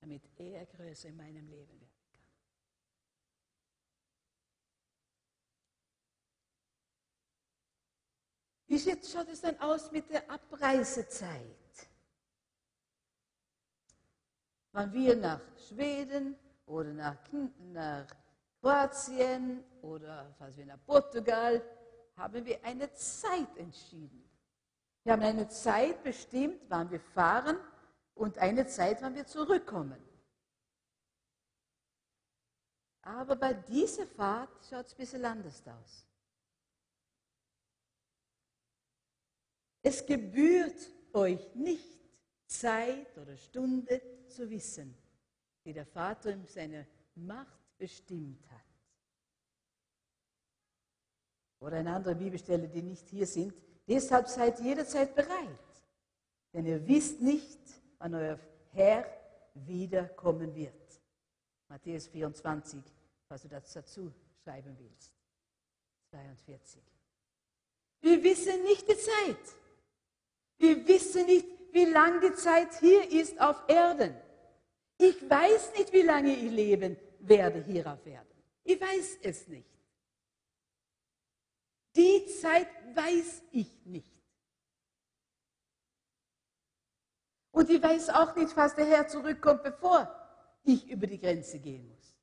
[0.00, 2.26] Damit er größer in meinem Leben werden kann.
[8.66, 11.65] Wie schaut es dann aus mit der Abreisezeit?
[14.76, 16.36] Wenn wir nach Schweden
[16.66, 17.16] oder nach,
[17.72, 18.06] nach
[18.60, 21.62] Kroatien oder falls wir nach Portugal,
[22.14, 24.22] haben wir eine Zeit entschieden.
[25.02, 27.56] Wir haben eine Zeit bestimmt, wann wir fahren
[28.16, 29.96] und eine Zeit, wann wir zurückkommen.
[33.00, 36.06] Aber bei dieser Fahrt schaut es ein bisschen anders aus.
[39.80, 41.96] Es gebührt euch nicht
[42.46, 44.94] Zeit oder Stunde zu wissen,
[45.64, 48.60] die der Vater in seiner Macht bestimmt hat.
[51.60, 53.54] Oder eine andere Bibelstelle, die nicht hier sind.
[53.88, 55.58] Deshalb seid jederzeit bereit,
[56.52, 57.60] denn ihr wisst nicht,
[57.98, 58.38] wann euer
[58.72, 59.06] Herr
[59.54, 60.74] wiederkommen wird.
[61.68, 62.82] Matthäus 24,
[63.28, 65.12] was du dazu schreiben willst.
[66.10, 66.82] 42.
[68.00, 69.56] Wir wissen nicht die Zeit.
[70.58, 74.16] Wir wissen nicht, wie lang die Zeit hier ist auf Erden.
[74.96, 78.42] Ich weiß nicht, wie lange ich leben werde hier auf Erden.
[78.64, 79.68] Ich weiß es nicht.
[81.94, 84.10] Die Zeit weiß ich nicht.
[87.50, 89.98] Und ich weiß auch nicht, was der Herr zurückkommt, bevor
[90.64, 92.16] ich über die Grenze gehen muss.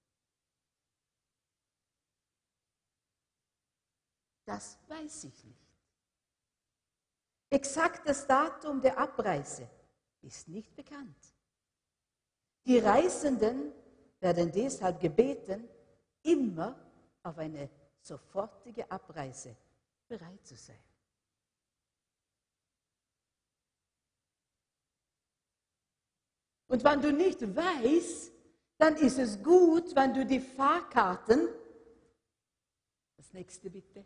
[4.45, 5.62] Das weiß ich nicht.
[7.53, 9.69] Exaktes Datum der Abreise
[10.23, 11.23] ist nicht bekannt.
[12.65, 13.71] Die Reisenden
[14.19, 15.69] werden deshalb gebeten,
[16.23, 16.75] immer
[17.21, 17.69] auf eine
[18.01, 19.55] sofortige Abreise
[20.07, 20.83] bereit zu sein.
[26.69, 28.31] Und wenn du nicht weißt,
[28.79, 31.49] dann ist es gut, wenn du die Fahrkarten,
[33.15, 34.03] das nächste bitte,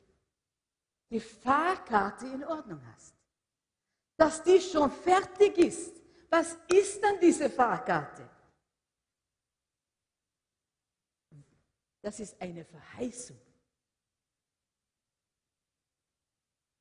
[1.09, 3.16] die Fahrkarte in Ordnung hast.
[4.17, 5.95] Dass die schon fertig ist.
[6.29, 8.29] Was ist dann diese Fahrkarte?
[12.01, 13.39] Das ist eine Verheißung.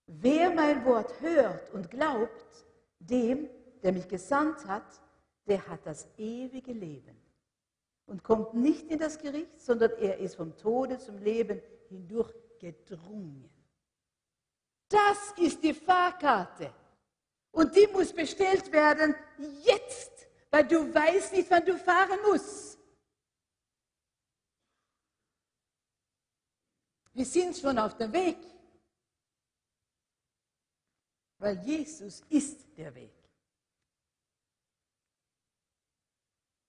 [0.07, 2.65] Wer mein Wort hört und glaubt,
[3.01, 3.49] dem,
[3.83, 5.01] der mich gesandt hat,
[5.47, 7.17] der hat das ewige Leben
[8.07, 13.51] und kommt nicht in das Gericht, sondern er ist vom Tode zum Leben hindurch gedrungen.
[14.89, 16.73] Das ist die Fahrkarte.
[17.57, 19.15] Und die muss bestellt werden
[19.63, 22.79] jetzt, weil du weißt nicht, wann du fahren musst.
[27.15, 28.37] Wir sind schon auf dem Weg,
[31.39, 33.15] weil Jesus ist der Weg.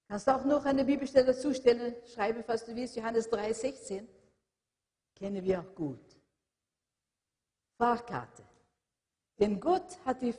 [0.07, 4.07] Kannst du auch noch eine Bibelstelle dazu stellen, schreiben, falls du willst, Johannes 3, 16.
[5.15, 6.17] Kennen wir auch gut.
[7.77, 8.47] Fahrkarte.
[9.39, 10.33] Denn Gott hat die,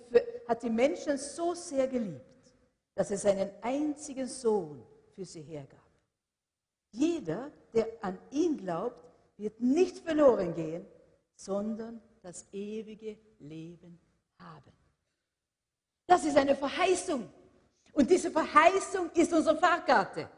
[0.48, 2.54] hat die Menschen so sehr geliebt,
[2.94, 4.82] dass er seinen einzigen Sohn
[5.14, 5.78] für sie hergab.
[6.90, 9.04] Jeder, der an ihn glaubt,
[9.36, 10.86] wird nicht verloren gehen,
[11.36, 14.00] sondern das ewige Leben
[14.38, 14.72] haben.
[16.06, 17.30] Das ist eine Verheißung.
[17.92, 20.28] Und diese Verheißung ist unsere Fahrkarte.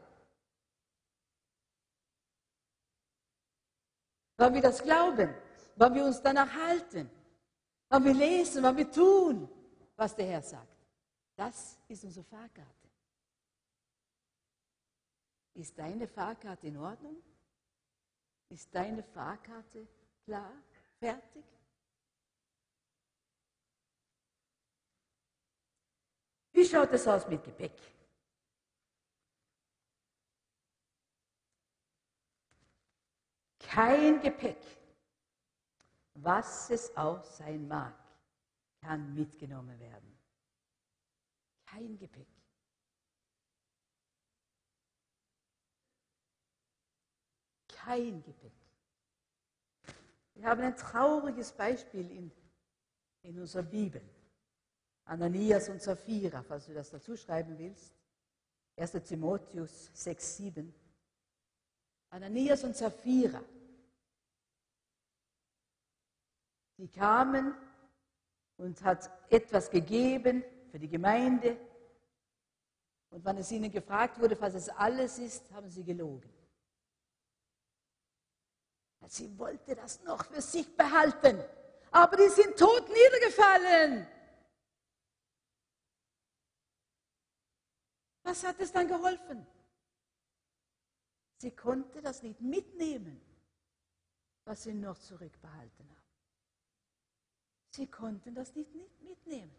[4.37, 5.33] Weil wir das glauben,
[5.77, 7.09] weil wir uns danach halten,
[7.89, 9.47] weil wir lesen, weil wir tun,
[10.01, 10.87] was der Herr sagt.
[11.35, 12.89] Das ist unsere Fahrkarte.
[15.53, 17.21] Ist deine Fahrkarte in Ordnung?
[18.49, 19.87] Ist deine Fahrkarte
[20.25, 20.51] klar,
[20.97, 21.45] fertig?
[26.53, 27.79] Wie schaut es aus mit Gepäck?
[33.59, 34.63] Kein Gepäck,
[36.15, 38.00] was es auch sein mag,
[38.81, 40.17] kann mitgenommen werden.
[41.65, 42.27] Kein Gepäck.
[47.67, 48.51] Kein Gepäck.
[50.33, 52.31] Wir haben ein trauriges Beispiel in,
[53.21, 54.01] in unserer Bibel.
[55.05, 57.93] Ananias und Sapphira, falls du das dazu schreiben willst.
[58.77, 58.91] 1.
[59.03, 60.73] Timotheus 6, 7.
[62.09, 63.41] Ananias und Sapphira,
[66.77, 67.55] die kamen
[68.61, 71.57] und hat etwas gegeben für die Gemeinde.
[73.09, 76.31] Und wenn es ihnen gefragt wurde, was es alles ist, haben sie gelogen.
[79.07, 81.43] Sie wollte das noch für sich behalten,
[81.89, 84.07] aber die sind tot niedergefallen.
[88.23, 89.45] Was hat es dann geholfen?
[91.37, 93.19] Sie konnte das nicht mitnehmen,
[94.45, 96.00] was sie noch zurückbehalten haben.
[97.71, 98.69] Sie konnten das nicht
[99.01, 99.55] mitnehmen.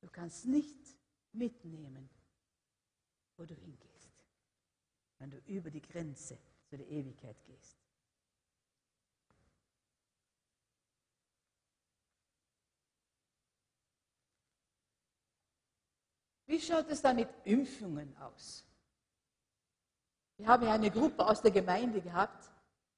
[0.00, 0.76] Du kannst nicht
[1.32, 2.10] mitnehmen,
[3.36, 4.10] wo du hingehst,
[5.18, 7.78] wenn du über die Grenze zu der Ewigkeit gehst.
[16.46, 18.64] Wie schaut es da mit Impfungen aus?
[20.36, 22.50] Wir haben ja eine Gruppe aus der Gemeinde gehabt,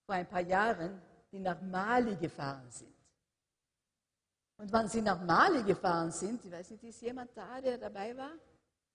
[0.07, 1.01] vor ein paar Jahren,
[1.33, 2.95] die nach Mali gefahren sind.
[4.59, 8.17] Und wann sie nach Mali gefahren sind, ich weiß nicht, ist jemand da, der dabei
[8.17, 8.33] war?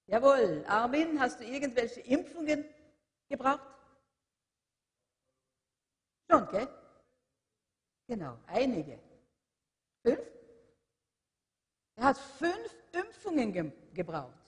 [0.07, 2.65] Jawohl, Armin, hast du irgendwelche Impfungen
[3.29, 3.61] gebraucht?
[6.29, 6.67] Schon, gell?
[8.07, 8.99] Genau, einige.
[10.03, 10.21] Fünf?
[11.95, 14.41] Er hat fünf Impfungen ge gebraucht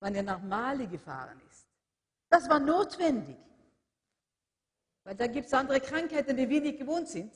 [0.00, 1.66] wann er nach Mali gefahren ist.
[2.30, 3.36] Das war notwendig,
[5.10, 7.34] weil da gibt es andere Krankheiten, die wir nicht gewohnt sind.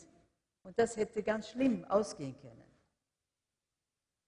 [0.63, 2.63] Und das hätte ganz schlimm ausgehen können.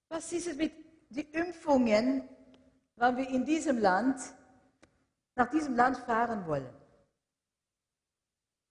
[0.09, 0.73] Was ist es mit
[1.11, 2.29] den Impfungen,
[2.97, 4.19] wenn wir in diesem Land,
[5.37, 6.75] nach diesem Land fahren wollen?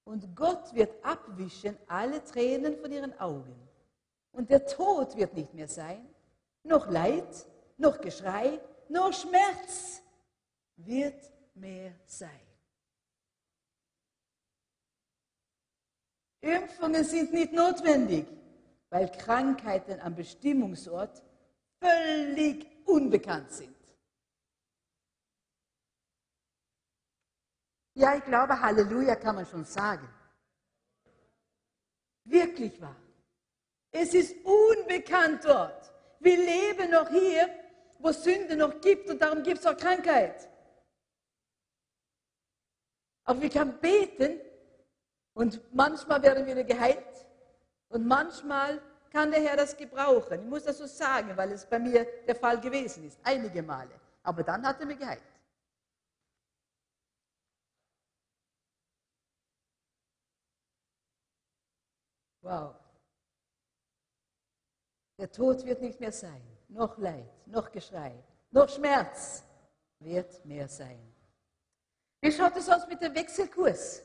[0.03, 3.55] Und Gott wird abwischen alle Tränen von ihren Augen.
[4.33, 6.05] Und der Tod wird nicht mehr sein,
[6.63, 7.47] noch Leid,
[7.77, 8.59] noch Geschrei,
[8.89, 10.01] nur Schmerz
[10.75, 12.44] wird mehr sein.
[16.45, 18.27] Impfungen sind nicht notwendig,
[18.89, 21.23] weil Krankheiten am Bestimmungsort
[21.79, 23.75] völlig unbekannt sind.
[27.95, 30.07] Ja, ich glaube, Halleluja kann man schon sagen.
[32.25, 32.95] Wirklich wahr.
[33.91, 35.93] Es ist unbekannt dort.
[36.19, 37.49] Wir leben noch hier,
[37.99, 40.47] wo es Sünde noch gibt und darum gibt es auch Krankheit.
[43.23, 44.41] Aber wir können beten
[45.35, 47.27] und manchmal werden wir geheilt
[47.89, 48.81] und manchmal
[49.11, 50.41] kann der Herr das gebrauchen.
[50.41, 53.99] Ich muss das so sagen, weil es bei mir der Fall gewesen ist, einige Male.
[54.23, 55.21] Aber dann hat er mich geheilt.
[62.41, 62.75] Wow.
[65.17, 68.13] Der Tod wird nicht mehr sein, noch Leid, noch Geschrei,
[68.51, 69.43] noch Schmerz
[69.99, 70.99] wird mehr sein.
[72.21, 74.01] Wie schaut es aus mit dem Wechselkurs?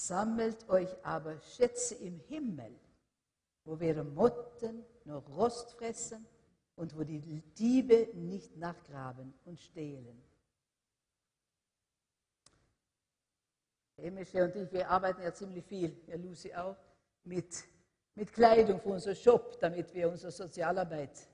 [0.00, 2.74] Sammelt euch aber Schätze im Himmel,
[3.64, 6.26] wo weder Motten noch Rost fressen
[6.74, 7.20] und wo die
[7.58, 10.22] Diebe nicht nachgraben und stehlen.
[13.98, 16.78] Emische und ich, wir arbeiten ja ziemlich viel, ja Lucy auch,
[17.24, 17.62] mit,
[18.14, 21.28] mit Kleidung für unseren Shop, damit wir unsere Sozialarbeit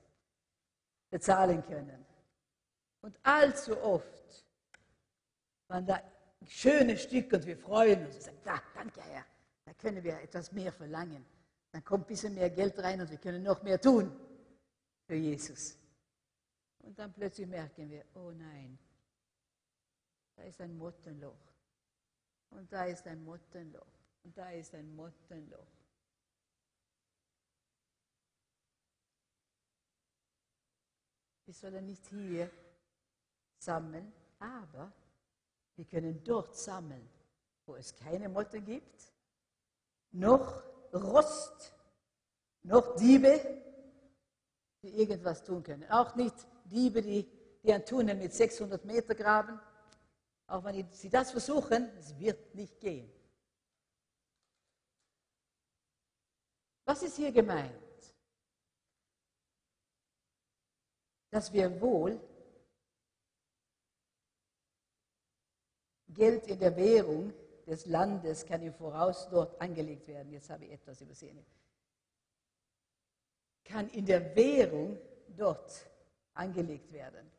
[1.09, 2.05] bezahlen können.
[2.99, 4.45] Und allzu oft
[5.69, 6.01] waren da
[6.45, 9.25] schöne Stücke und wir freuen uns und sagen, da, danke Herr,
[9.65, 11.25] da können wir etwas mehr verlangen.
[11.71, 14.11] Dann kommt ein bisschen mehr Geld rein und wir können noch mehr tun
[15.05, 15.77] für Jesus.
[16.79, 18.77] Und dann plötzlich merken wir, oh nein,
[20.35, 21.53] da ist ein Mottenloch.
[22.51, 23.87] Und da ist ein Mottenloch.
[24.23, 25.67] Und da ist ein Mottenloch.
[31.45, 32.51] Wir sollen nicht hier
[33.57, 34.91] sammeln, aber
[35.77, 37.07] wir können dort sammeln,
[37.65, 39.13] wo es keine Motten gibt,
[40.11, 41.73] noch Rost,
[42.63, 43.39] noch Diebe,
[44.81, 45.89] die irgendwas tun können.
[45.91, 47.29] Auch nicht Diebe, die,
[47.63, 49.59] die einen Tunnel mit 600 Meter graben,
[50.47, 53.11] auch wenn sie das versuchen, es wird nicht gehen.
[56.85, 57.73] Was ist hier gemeint?
[61.29, 62.19] Dass wir wohl
[66.07, 67.33] Geld in der Währung
[67.65, 70.31] des Landes kann im Voraus dort angelegt werden.
[70.31, 71.45] Jetzt habe ich etwas übersehen.
[73.65, 74.97] Kann in der Währung
[75.35, 75.85] dort
[76.33, 77.29] angelegt werden.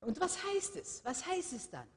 [0.00, 1.04] Und was heißt es?
[1.04, 1.88] Was heißt es dann?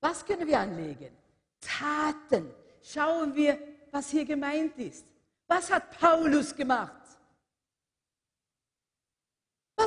[0.00, 1.14] Was können wir anlegen?
[1.60, 2.54] Taten.
[2.82, 3.58] Schauen wir,
[3.90, 5.04] was hier gemeint ist.
[5.46, 6.99] Was hat Paulus gemacht?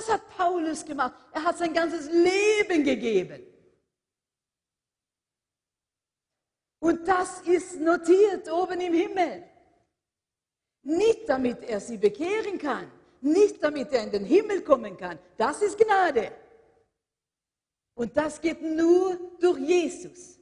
[0.04, 1.14] Was hat Paulus gemacht?
[1.32, 3.42] Er hat sein ganzes Leben gegeben.
[6.80, 9.44] Und das ist notiert oben im Himmel.
[10.84, 12.92] Nicht damit er sie bekehren kann,
[13.22, 15.18] nicht damit er in den Himmel kommen kann.
[15.38, 16.34] Das ist Gnade.
[17.96, 20.40] Und das geht nur durch Jesus.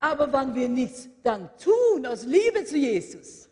[0.00, 3.48] Aber wenn wir nichts dann tun aus Liebe zu Jesus,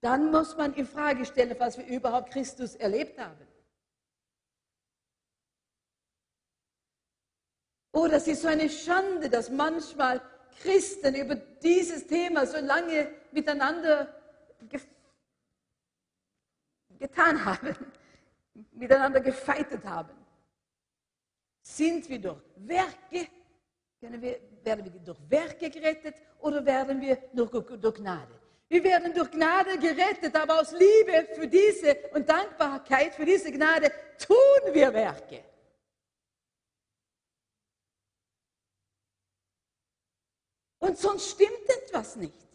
[0.00, 3.53] dann muss man in Frage stellen, was wir überhaupt Christus erlebt haben.
[7.96, 10.20] Oh, das ist so eine Schande, dass manchmal
[10.60, 14.12] Christen über dieses Thema so lange miteinander
[16.98, 17.76] getan haben,
[18.72, 20.10] miteinander gefeitet haben.
[21.62, 23.28] Sind wir durch Werke,
[24.00, 28.40] wir, werden wir durch Werke gerettet oder werden wir nur durch Gnade?
[28.68, 33.92] Wir werden durch Gnade gerettet, aber aus Liebe für diese und Dankbarkeit für diese Gnade
[34.18, 35.53] tun wir Werke.
[40.84, 42.46] Und sonst stimmt etwas nicht.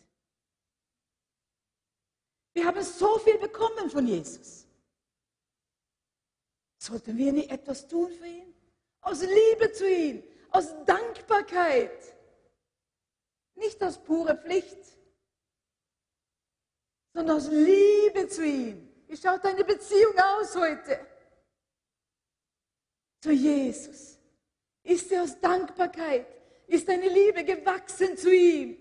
[2.53, 4.67] Wir haben so viel bekommen von Jesus.
[6.77, 8.53] Sollten wir nicht etwas tun für ihn?
[9.01, 12.15] Aus Liebe zu ihm, aus Dankbarkeit.
[13.55, 14.77] Nicht aus pure Pflicht,
[17.15, 18.93] sondern aus Liebe zu ihm.
[19.07, 21.03] Wie schaut deine Beziehung aus heute?
[23.23, 24.19] Zu Jesus.
[24.83, 26.38] Ist sie aus Dankbarkeit?
[26.69, 28.77] Ist deine Liebe gewachsen zu ihm?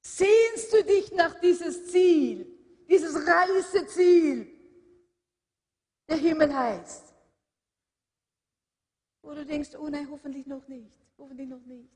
[0.00, 2.56] Sehnst du dich nach dieses Ziel?
[2.90, 4.48] dieses Reiseziel,
[6.08, 7.14] der Himmel heißt.
[9.22, 11.88] Wo du denkst, oh nein, hoffentlich noch nicht, hoffentlich noch nicht.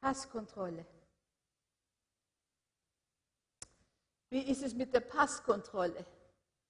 [0.00, 0.86] Passkontrolle.
[4.34, 6.04] Wie ist es mit der Passkontrolle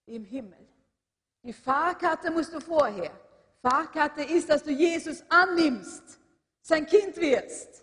[0.04, 0.68] im Himmel?
[1.42, 3.10] Die Fahrkarte musst du vorher.
[3.62, 6.20] Fahrkarte ist, dass du Jesus annimmst,
[6.60, 7.82] sein Kind wirst.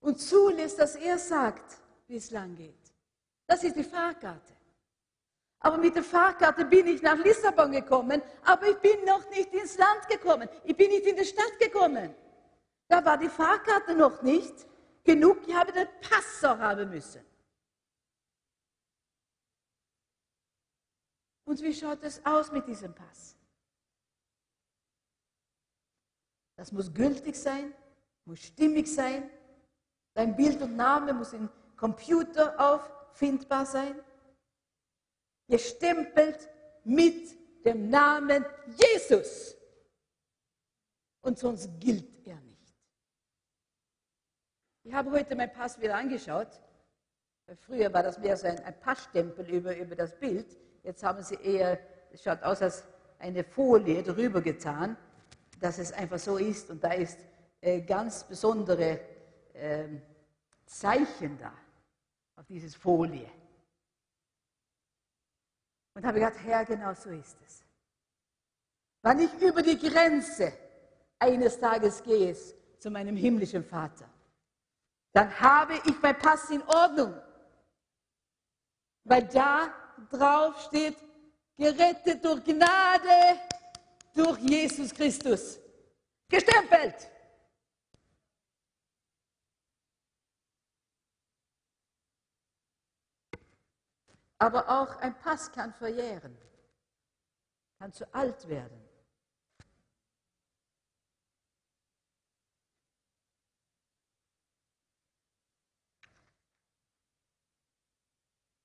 [0.00, 1.76] Und zulässt, dass er sagt,
[2.08, 2.92] wie es lang geht.
[3.46, 4.52] Das ist die Fahrkarte.
[5.60, 9.78] Aber mit der Fahrkarte bin ich nach Lissabon gekommen, aber ich bin noch nicht ins
[9.78, 10.48] Land gekommen.
[10.64, 12.12] Ich bin nicht in die Stadt gekommen.
[12.88, 14.66] Da war die Fahrkarte noch nicht
[15.04, 15.46] genug.
[15.46, 17.22] Ich habe den Pass auch haben müssen.
[21.44, 23.36] Und wie schaut es aus mit diesem Pass?
[26.56, 27.74] Das muss gültig sein,
[28.24, 29.30] muss stimmig sein.
[30.14, 34.00] Dein Bild und Name muss im Computer auffindbar sein.
[35.48, 36.48] Gestempelt
[36.84, 38.44] mit dem Namen
[38.76, 39.56] Jesus.
[41.20, 42.43] Und sonst gilt er.
[44.86, 46.60] Ich habe heute mein Pass wieder angeschaut.
[47.60, 50.58] Früher war das mehr so ein, ein Passstempel über, über das Bild.
[50.82, 51.78] Jetzt haben sie eher,
[52.12, 52.84] es schaut aus als
[53.18, 54.94] eine Folie drüber getan,
[55.58, 56.68] dass es einfach so ist.
[56.68, 57.18] Und da ist
[57.62, 59.00] äh, ganz besondere
[59.54, 59.88] äh,
[60.66, 61.54] Zeichen da
[62.36, 63.30] auf dieses Folie.
[65.94, 67.64] Und habe gedacht, Herr, genau so ist es.
[69.00, 70.52] Wenn ich über die Grenze
[71.18, 72.36] eines Tages gehe
[72.78, 74.10] zu meinem himmlischen Vater,
[75.14, 77.14] dann habe ich mein Pass in Ordnung.
[79.04, 79.72] Weil da
[80.10, 80.96] drauf steht,
[81.56, 83.38] gerettet durch Gnade
[84.12, 85.60] durch Jesus Christus.
[86.28, 87.10] Gestempelt.
[94.38, 96.36] Aber auch ein Pass kann verjähren,
[97.78, 98.83] kann zu alt werden.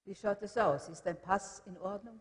[0.10, 0.89] Wie schaut es aus?
[0.89, 2.20] Ist dein Pass in Ordnung?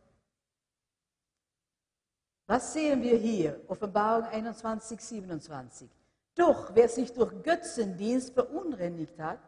[2.47, 3.64] Was sehen wir hier?
[3.66, 5.89] Offenbarung 21, 27.
[6.34, 9.41] Doch wer sich durch Götzendienst verunreinigt hat,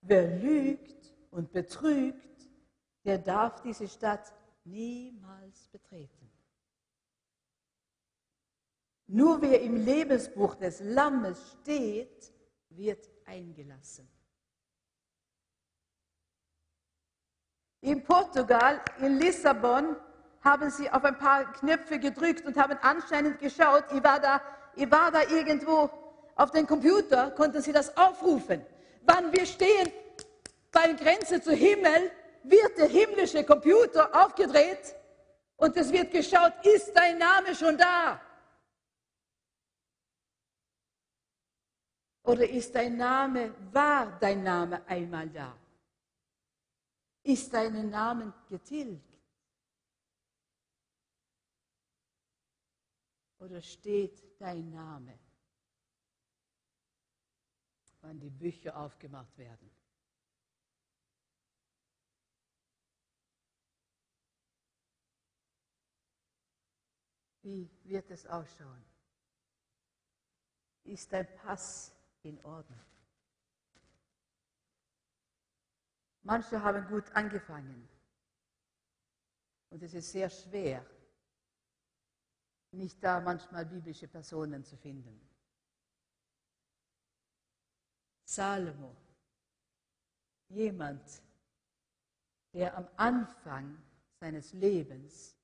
[0.00, 2.48] wer lügt und betrügt,
[3.04, 4.32] der darf diese Stadt
[4.64, 6.30] niemals betreten.
[9.06, 12.32] Nur wer im Lebensbuch des Lammes steht,
[12.70, 14.08] wird eingelassen.
[17.82, 19.96] In Portugal, in Lissabon,
[20.44, 24.40] haben sie auf ein paar Knöpfe gedrückt und haben anscheinend geschaut, ich war da,
[24.74, 25.90] ich war da irgendwo
[26.36, 28.64] auf dem Computer, konnten sie das aufrufen.
[29.02, 29.92] Wann wir stehen
[30.70, 32.10] bei Grenze zum Himmel,
[32.44, 34.94] wird der himmlische Computer aufgedreht
[35.56, 38.20] und es wird geschaut, ist dein Name schon da?
[42.24, 45.52] Oder ist dein Name, war dein Name einmal da?
[47.22, 49.12] Ist deinen Namen getilgt?
[53.38, 55.18] Oder steht dein Name,
[58.00, 59.70] wann die Bücher aufgemacht werden?
[67.42, 68.84] Wie wird es ausschauen?
[70.84, 71.92] Ist dein Pass
[72.22, 72.91] in Ordnung?
[76.22, 77.88] Manche haben gut angefangen.
[79.70, 80.84] Und es ist sehr schwer,
[82.72, 85.20] nicht da manchmal biblische Personen zu finden.
[88.24, 88.94] Salomo,
[90.48, 91.22] jemand,
[92.52, 93.82] der am Anfang
[94.20, 95.36] seines Lebens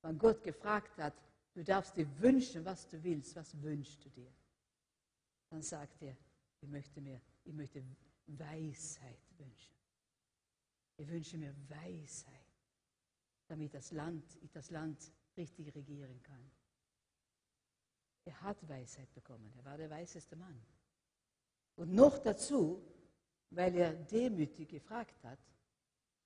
[0.00, 1.14] von Gott gefragt hat,
[1.54, 4.32] du darfst dir wünschen, was du willst, was wünschst du dir?
[5.50, 6.16] Dann sagt er,
[6.60, 7.82] ich möchte mir, ich möchte
[8.26, 9.77] Weisheit wünschen.
[10.98, 12.34] Ich wünsche mir Weisheit,
[13.46, 16.50] damit das Land, ich das Land richtig regieren kann.
[18.24, 19.52] Er hat Weisheit bekommen.
[19.56, 20.60] Er war der weiseste Mann.
[21.76, 22.84] Und noch dazu,
[23.50, 25.38] weil er demütig gefragt hat,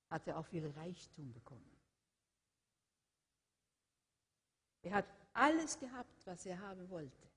[0.09, 1.70] hat er auch viel Reichtum bekommen.
[4.81, 7.29] Er hat alles gehabt, was er haben wollte.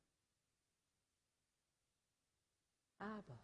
[2.97, 3.37] Aber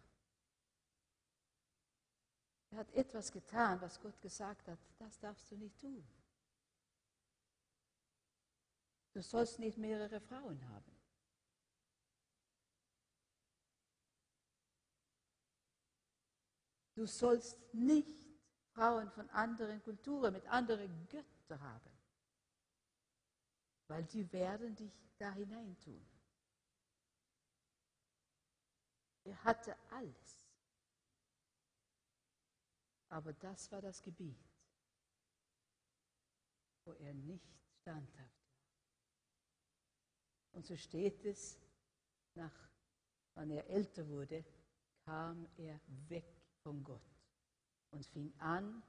[2.72, 6.02] er hat etwas getan, was Gott gesagt hat, das darfst du nicht tun.
[9.12, 10.96] Du sollst nicht mehrere Frauen haben.
[16.94, 18.26] Du sollst nicht
[18.72, 21.90] Frauen von anderen Kulturen, mit anderen Göttern haben,
[23.88, 26.06] weil die werden dich da hineintun.
[29.24, 30.41] Er hatte alles.
[33.12, 34.42] Aber das war das Gebiet,
[36.86, 38.62] wo er nicht standhaft war.
[40.52, 41.60] Und so steht es,
[42.34, 42.70] nach,
[43.34, 44.42] wann er älter wurde,
[45.04, 46.24] kam er weg
[46.62, 47.02] von Gott
[47.90, 48.82] und fing an,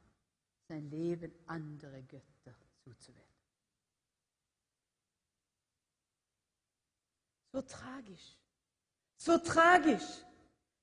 [0.70, 3.28] sein Leben andere Götter zuzuwenden.
[7.52, 8.38] So tragisch,
[9.18, 10.24] so tragisch,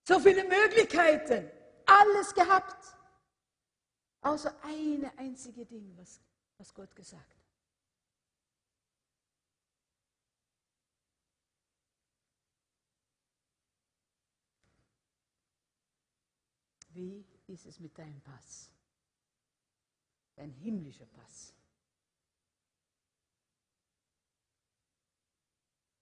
[0.07, 1.51] so viele Möglichkeiten,
[1.86, 2.99] alles gehabt,
[4.23, 6.21] außer eine einzige Ding, was,
[6.59, 7.41] was Gott gesagt hat.
[16.93, 18.71] Wie ist es mit deinem Pass?
[20.35, 21.55] Dein himmlischer Pass.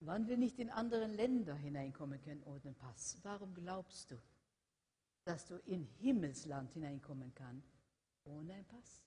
[0.00, 4.22] Wann wir nicht in andere Länder hineinkommen können ohne Pass, warum glaubst du,
[5.24, 7.77] dass du in Himmelsland hineinkommen kannst
[8.28, 9.02] ohne Pass?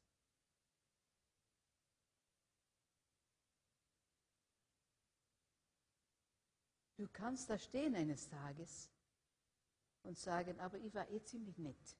[7.01, 8.91] Du kannst da stehen eines Tages
[10.03, 11.97] und sagen, aber ich war eh ziemlich nett.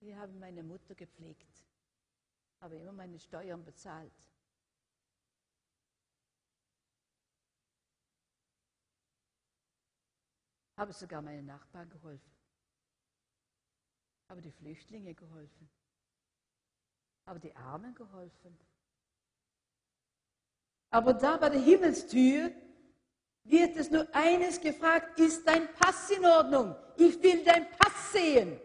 [0.00, 1.64] Ich habe meine Mutter gepflegt,
[2.60, 4.12] habe immer meine Steuern bezahlt.
[10.76, 12.32] Habe sogar meinen Nachbarn geholfen.
[14.28, 15.70] Habe die Flüchtlinge geholfen.
[17.26, 18.58] Habe die Armen geholfen.
[20.90, 22.52] Aber da bei der Himmelstür
[23.44, 26.74] wird es nur eines gefragt, ist dein Pass in Ordnung?
[26.96, 28.60] Ich will dein Pass sehen.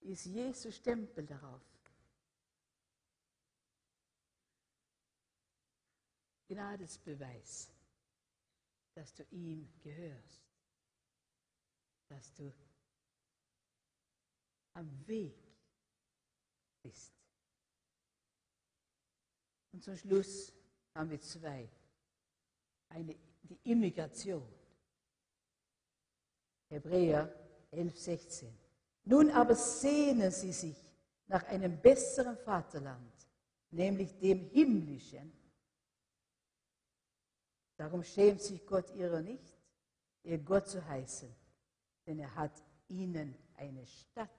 [0.00, 1.62] Ist Jesus Stempel darauf?
[6.46, 7.72] Gnadesbeweis,
[8.94, 10.43] dass du ihm gehörst,
[12.08, 12.52] dass du
[14.74, 15.36] am Weg
[16.82, 17.12] bist.
[19.72, 20.52] Und zum Schluss
[20.94, 21.68] haben wir zwei.
[22.88, 24.48] Eine, die Immigration.
[26.68, 27.32] Hebräer
[27.70, 28.58] 11, 16.
[29.04, 30.76] Nun aber sehnen sie sich
[31.26, 33.12] nach einem besseren Vaterland,
[33.70, 35.32] nämlich dem himmlischen.
[37.76, 39.58] Darum schämt sich Gott ihrer nicht,
[40.22, 41.34] ihr Gott zu heißen,
[42.06, 44.30] denn er hat ihnen eine Stadt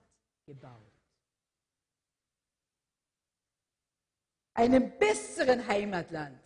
[0.46, 0.96] gebaut.
[4.56, 6.40] einem besseren Heimatland.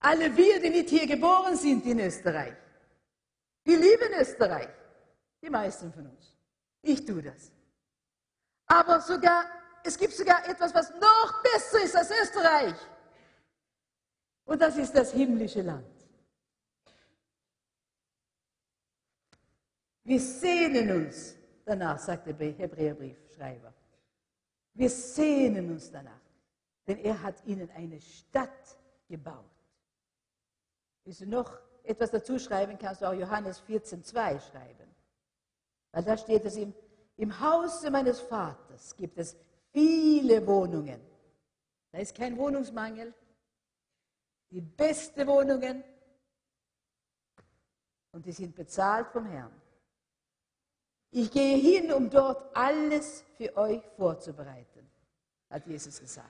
[0.00, 2.56] Alle wir, die nicht hier geboren sind in Österreich,
[3.66, 4.70] die lieben Österreich,
[5.42, 6.34] die meisten von uns.
[6.82, 7.52] Ich tue das.
[8.66, 9.44] Aber sogar,
[9.84, 12.74] es gibt sogar etwas, was noch besser ist als Österreich.
[14.46, 15.99] Und das ist das himmlische Land.
[20.10, 23.72] Wir sehnen uns danach, sagt der Hebräerbriefschreiber.
[24.74, 26.20] Wir sehnen uns danach
[26.90, 29.44] denn er hat ihnen eine Stadt gebaut.
[31.04, 34.92] Willst du noch etwas dazu schreiben, kannst du auch Johannes 14,2 schreiben.
[35.92, 36.74] Weil da steht es im,
[37.16, 39.36] im Hause meines Vaters gibt es
[39.72, 41.00] viele Wohnungen.
[41.92, 43.14] Da ist kein Wohnungsmangel.
[44.50, 45.84] Die beste Wohnungen.
[48.10, 49.59] Und die sind bezahlt vom Herrn.
[51.12, 54.88] Ich gehe hin, um dort alles für euch vorzubereiten,
[55.48, 56.28] hat Jesus gesagt.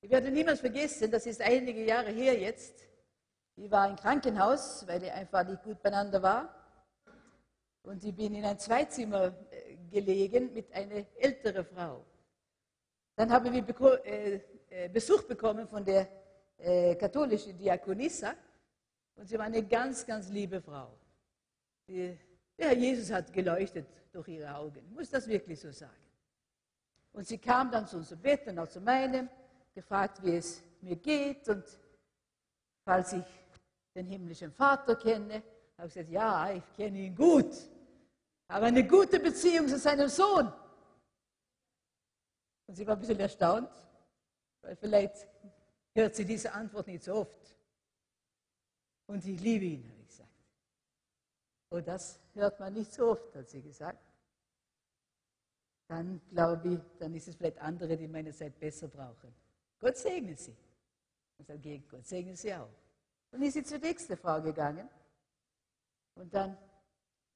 [0.00, 2.74] Ich werde niemals vergessen, das ist einige Jahre her jetzt.
[3.56, 6.54] Ich war im Krankenhaus, weil ich einfach nicht gut beieinander war.
[7.82, 12.04] Und ich bin in ein Zweizimmer äh, gelegen mit einer älteren Frau.
[13.16, 13.64] Dann habe ich
[14.04, 16.08] äh, äh, Besuch bekommen von der
[16.98, 18.34] katholischen Diakonissa.
[19.14, 20.98] Und sie war eine ganz, ganz liebe Frau.
[21.88, 24.84] Herr Jesus hat geleuchtet durch ihre Augen.
[24.84, 25.92] Ich muss das wirklich so sagen.
[27.12, 29.28] Und sie kam dann zu unserem Bett und auch zu meinem
[29.74, 31.64] gefragt, wie es mir geht und
[32.84, 33.24] falls ich
[33.94, 35.42] den himmlischen Vater kenne,
[35.76, 37.54] habe ich gesagt, ja, ich kenne ihn gut,
[38.48, 40.52] habe eine gute Beziehung zu seinem Sohn.
[42.66, 43.70] Und sie war ein bisschen erstaunt,
[44.60, 45.26] weil vielleicht
[45.94, 47.56] hört sie diese Antwort nicht so oft.
[49.06, 49.97] Und ich liebe ihn, gesagt.
[51.70, 54.02] Und das hört man nicht so oft, hat sie gesagt.
[55.86, 59.34] Dann glaube ich, dann ist es vielleicht andere, die meine Zeit besser brauchen.
[59.78, 60.56] Gott segne sie.
[61.38, 62.70] Und sage, Gott segne sie auch.
[63.30, 64.88] Und ist sie zur nächsten Frau gegangen.
[66.14, 66.56] Und dann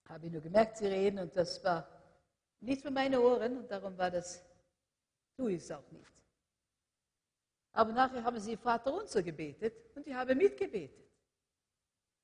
[0.09, 1.89] habe ich nur gemerkt, sie reden und das war
[2.61, 4.43] nicht für meine Ohren und darum war das,
[5.37, 6.13] tue ich es auch nicht.
[7.73, 11.11] Aber nachher haben sie Vater unser gebetet und ich habe mitgebetet.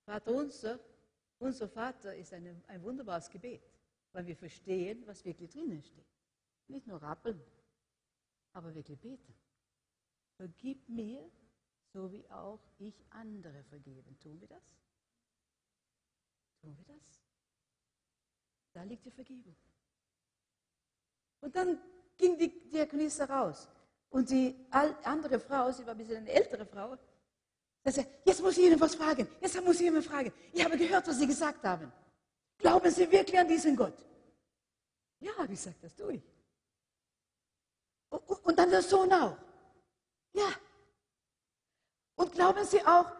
[0.04, 0.78] Vater unser,
[1.38, 3.62] Unser Vater ist eine, ein wunderbares Gebet,
[4.12, 6.06] weil wir verstehen, was wirklich drinnen steht.
[6.66, 7.40] Nicht nur rappeln,
[8.52, 9.34] aber wirklich beten.
[10.36, 11.30] Vergib mir,
[11.92, 14.18] so wie auch ich andere vergeben.
[14.18, 14.62] Tun wir das?
[16.60, 17.22] Tun wir das?
[18.72, 19.56] Da liegt die Vergebung.
[21.40, 21.80] Und dann
[22.16, 23.68] ging die Diakonisse raus.
[24.10, 26.98] Und die andere Frau, sie war ein bisschen eine ältere Frau,
[27.92, 29.28] sagte, jetzt muss ich Ihnen was fragen.
[29.40, 30.32] Jetzt muss ich Ihnen fragen.
[30.52, 31.92] Ich habe gehört, was Sie gesagt haben.
[32.58, 33.96] Glauben Sie wirklich an diesen Gott?
[35.20, 36.22] Ja, habe ich gesagt, das tue ich.
[38.10, 39.36] Und dann der Sohn auch.
[40.32, 40.52] Ja.
[42.16, 43.10] Und glauben Sie auch,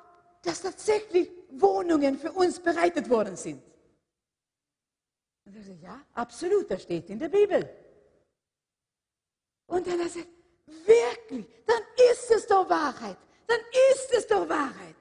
[0.43, 3.62] dass tatsächlich Wohnungen für uns bereitet worden sind?
[5.45, 7.69] Und er sagt, ja, absolut, das steht in der Bibel.
[9.66, 10.29] Und dann er gesagt,
[10.66, 13.19] wirklich, dann ist es doch Wahrheit.
[13.49, 13.61] Dann
[13.92, 14.94] ist es doch Wahrheit.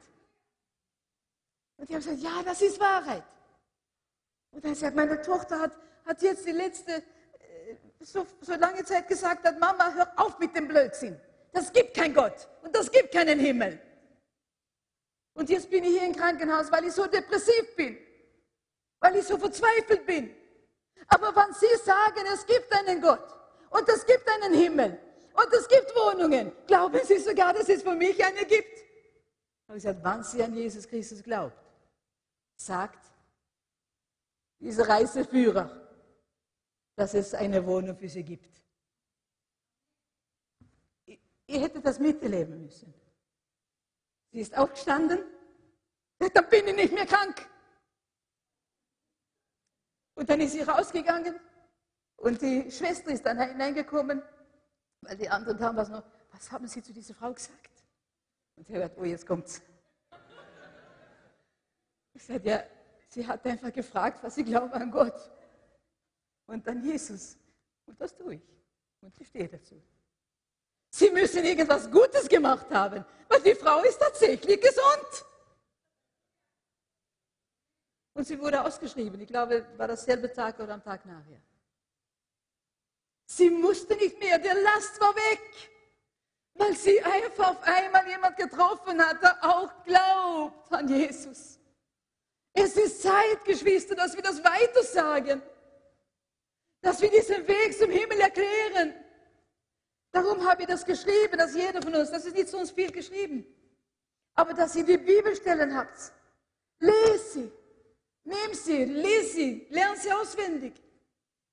[1.75, 3.23] Und die haben gesagt, ja, das ist Wahrheit.
[4.51, 8.83] Und dann hat gesagt, meine Tochter hat, hat jetzt die letzte, äh, so, so lange
[8.85, 11.19] Zeit gesagt, hat, Mama, hör auf mit dem Blödsinn.
[11.51, 13.79] Das gibt kein Gott und das gibt keinen Himmel.
[15.33, 17.97] Und jetzt bin ich hier im Krankenhaus, weil ich so depressiv bin,
[18.99, 20.33] weil ich so verzweifelt bin.
[21.09, 23.27] Aber wenn Sie sagen, es gibt einen Gott
[23.71, 24.99] und es gibt einen Himmel
[25.37, 28.77] und es gibt Wohnungen, glauben Sie sogar, dass es für mich eine gibt?
[28.77, 31.57] Ich habe gesagt, wann Sie an Jesus Christus glaubt,
[32.55, 33.05] sagt
[34.59, 35.87] dieser Reiseführer,
[36.95, 38.63] dass es eine Wohnung für Sie gibt.
[41.05, 42.93] Ihr hättet das miterleben müssen.
[44.31, 45.19] Sie ist aufgestanden,
[46.17, 47.47] dann bin ich nicht mehr krank.
[50.15, 51.39] Und dann ist sie rausgegangen
[52.15, 54.23] und die Schwester ist dann hineingekommen,
[55.01, 57.69] weil die anderen haben was noch, was haben Sie zu dieser Frau gesagt?
[58.57, 59.61] Und sie hat, oh, jetzt kommt's.
[62.13, 62.63] Ich sagte, ja,
[63.07, 65.31] sie hat einfach gefragt, was sie glauben an Gott.
[66.47, 67.37] Und dann Jesus.
[67.85, 68.41] Und das tue ich.
[69.01, 69.79] Und ich stehe dazu.
[70.89, 75.25] Sie müssen irgendwas Gutes gemacht haben, weil die Frau ist tatsächlich gesund.
[78.13, 79.21] Und sie wurde ausgeschrieben.
[79.21, 81.39] Ich glaube, war dasselbe Tag oder am Tag nachher.
[83.29, 85.51] Sie musste nicht mehr, der Last war weg,
[86.53, 91.59] weil sie einfach auf einmal jemand getroffen hat, der auch glaubt an Jesus.
[92.53, 95.41] Es ist Zeit, Geschwister, dass wir das weitersagen,
[96.81, 98.93] dass wir diesen Weg zum Himmel erklären.
[100.13, 103.45] Darum habe ich das geschrieben, dass jeder von uns, das ist nicht sonst viel geschrieben,
[104.35, 106.13] aber dass ihr die Bibelstellen habt.
[106.79, 107.51] Lese sie,
[108.23, 110.81] nimm sie, lese sie, lern sie auswendig,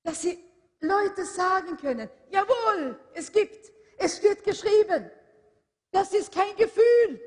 [0.03, 0.44] dass sie
[0.81, 5.09] Leute sagen können, jawohl, es gibt, es steht geschrieben.
[5.91, 7.21] Das ist kein Gefühl.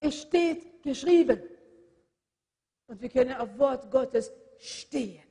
[0.00, 1.42] Es steht geschrieben.
[2.86, 5.22] Und wir können auf Wort Gottes stehen.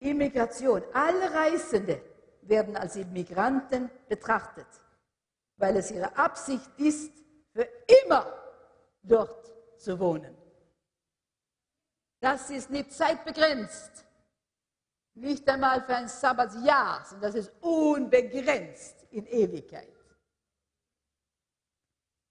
[0.00, 0.82] Immigration.
[0.92, 2.02] Alle Reisende
[2.42, 4.66] werden als Immigranten betrachtet,
[5.56, 7.12] weil es ihre Absicht ist,
[7.52, 7.68] für
[8.04, 8.32] immer
[9.02, 10.39] dort zu wohnen.
[12.20, 14.04] Das ist nicht zeitbegrenzt,
[15.14, 19.88] nicht einmal für ein Sabbatjahr, sondern das ist unbegrenzt in Ewigkeit.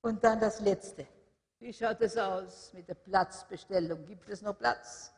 [0.01, 1.07] Und dann das Letzte.
[1.57, 4.05] Wie schaut es aus mit der Platzbestellung?
[4.05, 5.11] Gibt es noch Platz?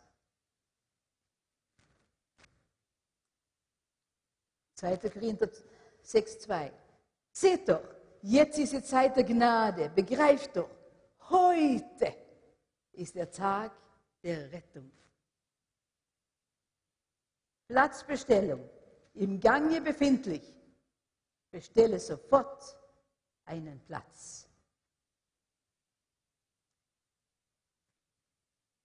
[4.75, 4.97] 2.
[4.97, 5.47] Korinther
[6.03, 6.71] 6,2.
[7.31, 7.83] Seht doch,
[8.23, 9.89] jetzt ist die Zeit der Gnade.
[9.89, 10.69] Begreift doch,
[11.29, 12.15] heute
[12.93, 13.71] ist der Tag
[14.23, 14.91] der Rettung.
[17.67, 18.69] Platzbestellung.
[19.13, 20.43] Im Gange befindlich.
[21.49, 22.77] Bestelle sofort
[23.45, 24.47] einen Platz.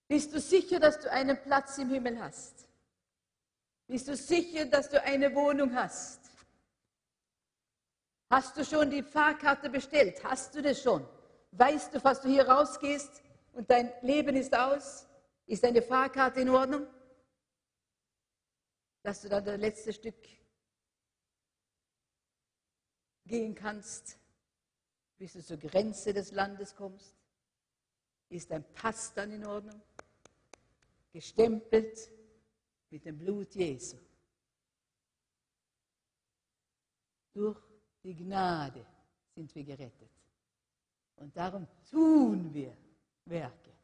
[0.08, 2.68] Bist du sicher, dass du einen Platz im Himmel hast?
[3.88, 6.20] Bist du sicher, dass du eine Wohnung hast?
[8.30, 10.22] Hast du schon die Fahrkarte bestellt?
[10.24, 11.06] Hast du das schon?
[11.52, 13.22] Weißt du, was du hier rausgehst
[13.52, 15.05] und dein Leben ist aus?
[15.46, 16.86] Ist deine Fahrkarte in Ordnung?
[19.02, 20.16] Dass du dann das letzte Stück
[23.24, 24.18] gehen kannst,
[25.16, 27.14] bis du zur Grenze des Landes kommst?
[28.28, 29.80] Ist dein Pass dann in Ordnung?
[31.12, 32.16] Gestempelt?
[32.90, 33.98] mit dem Blut Jesu.
[37.32, 37.60] Durch
[38.02, 38.86] die Gnade
[39.34, 40.10] sind wir gerettet.
[41.16, 42.76] Und darum tun wir
[43.24, 43.75] Werke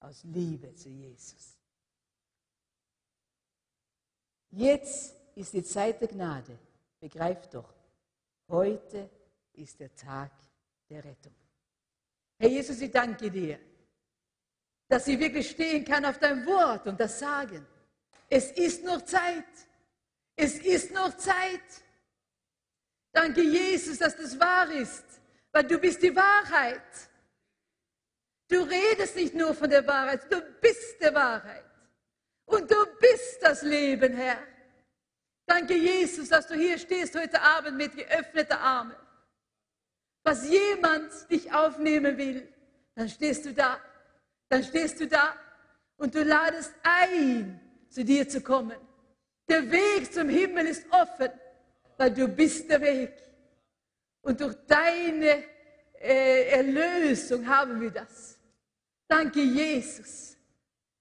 [0.00, 1.56] aus Liebe zu Jesus.
[4.50, 6.58] Jetzt ist die Zeit der Gnade.
[6.98, 7.72] Begreift doch,
[8.48, 9.08] heute
[9.52, 10.32] ist der Tag
[10.88, 11.34] der Rettung.
[12.38, 13.58] Herr Jesus, ich danke dir,
[14.88, 17.64] dass ich wirklich stehen kann auf dein Wort und das sagen.
[18.28, 19.44] Es ist noch Zeit.
[20.36, 21.84] Es ist noch Zeit.
[23.12, 25.04] Danke, Jesus, dass das wahr ist,
[25.52, 27.10] weil du bist die Wahrheit.
[28.50, 31.64] Du redest nicht nur von der Wahrheit, du bist der Wahrheit.
[32.46, 34.38] Und du bist das Leben, Herr.
[35.46, 38.96] Danke, Jesus, dass du hier stehst heute Abend mit geöffneten Armen.
[40.24, 42.52] Was jemand dich aufnehmen will,
[42.96, 43.80] dann stehst du da.
[44.48, 45.36] Dann stehst du da
[45.96, 48.78] und du ladest ein, zu dir zu kommen.
[49.48, 51.30] Der Weg zum Himmel ist offen,
[51.96, 53.12] weil du bist der Weg.
[54.22, 55.44] Und durch deine
[56.00, 58.39] äh, Erlösung haben wir das.
[59.10, 60.36] Danke, Jesus.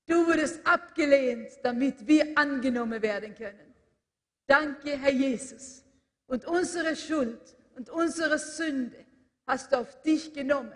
[0.07, 3.75] Du wurdest abgelehnt, damit wir angenommen werden können.
[4.47, 5.85] Danke, Herr Jesus.
[6.25, 9.05] Und unsere Schuld und unsere Sünde
[9.45, 10.75] hast du auf dich genommen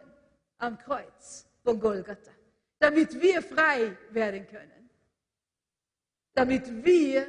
[0.60, 2.32] am Kreuz von Golgatha,
[2.78, 4.90] damit wir frei werden können.
[6.36, 7.28] Damit wir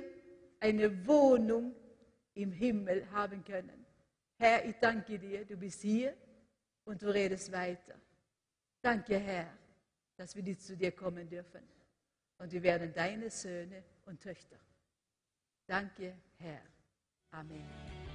[0.61, 1.75] eine Wohnung
[2.35, 3.87] im Himmel haben können.
[4.39, 6.15] Herr, ich danke dir, du bist hier
[6.85, 7.95] und du redest weiter.
[8.83, 9.51] Danke, Herr,
[10.17, 11.63] dass wir zu dir kommen dürfen.
[12.39, 14.59] Und wir werden deine Söhne und Töchter.
[15.67, 16.63] Danke, Herr.
[17.31, 18.14] Amen.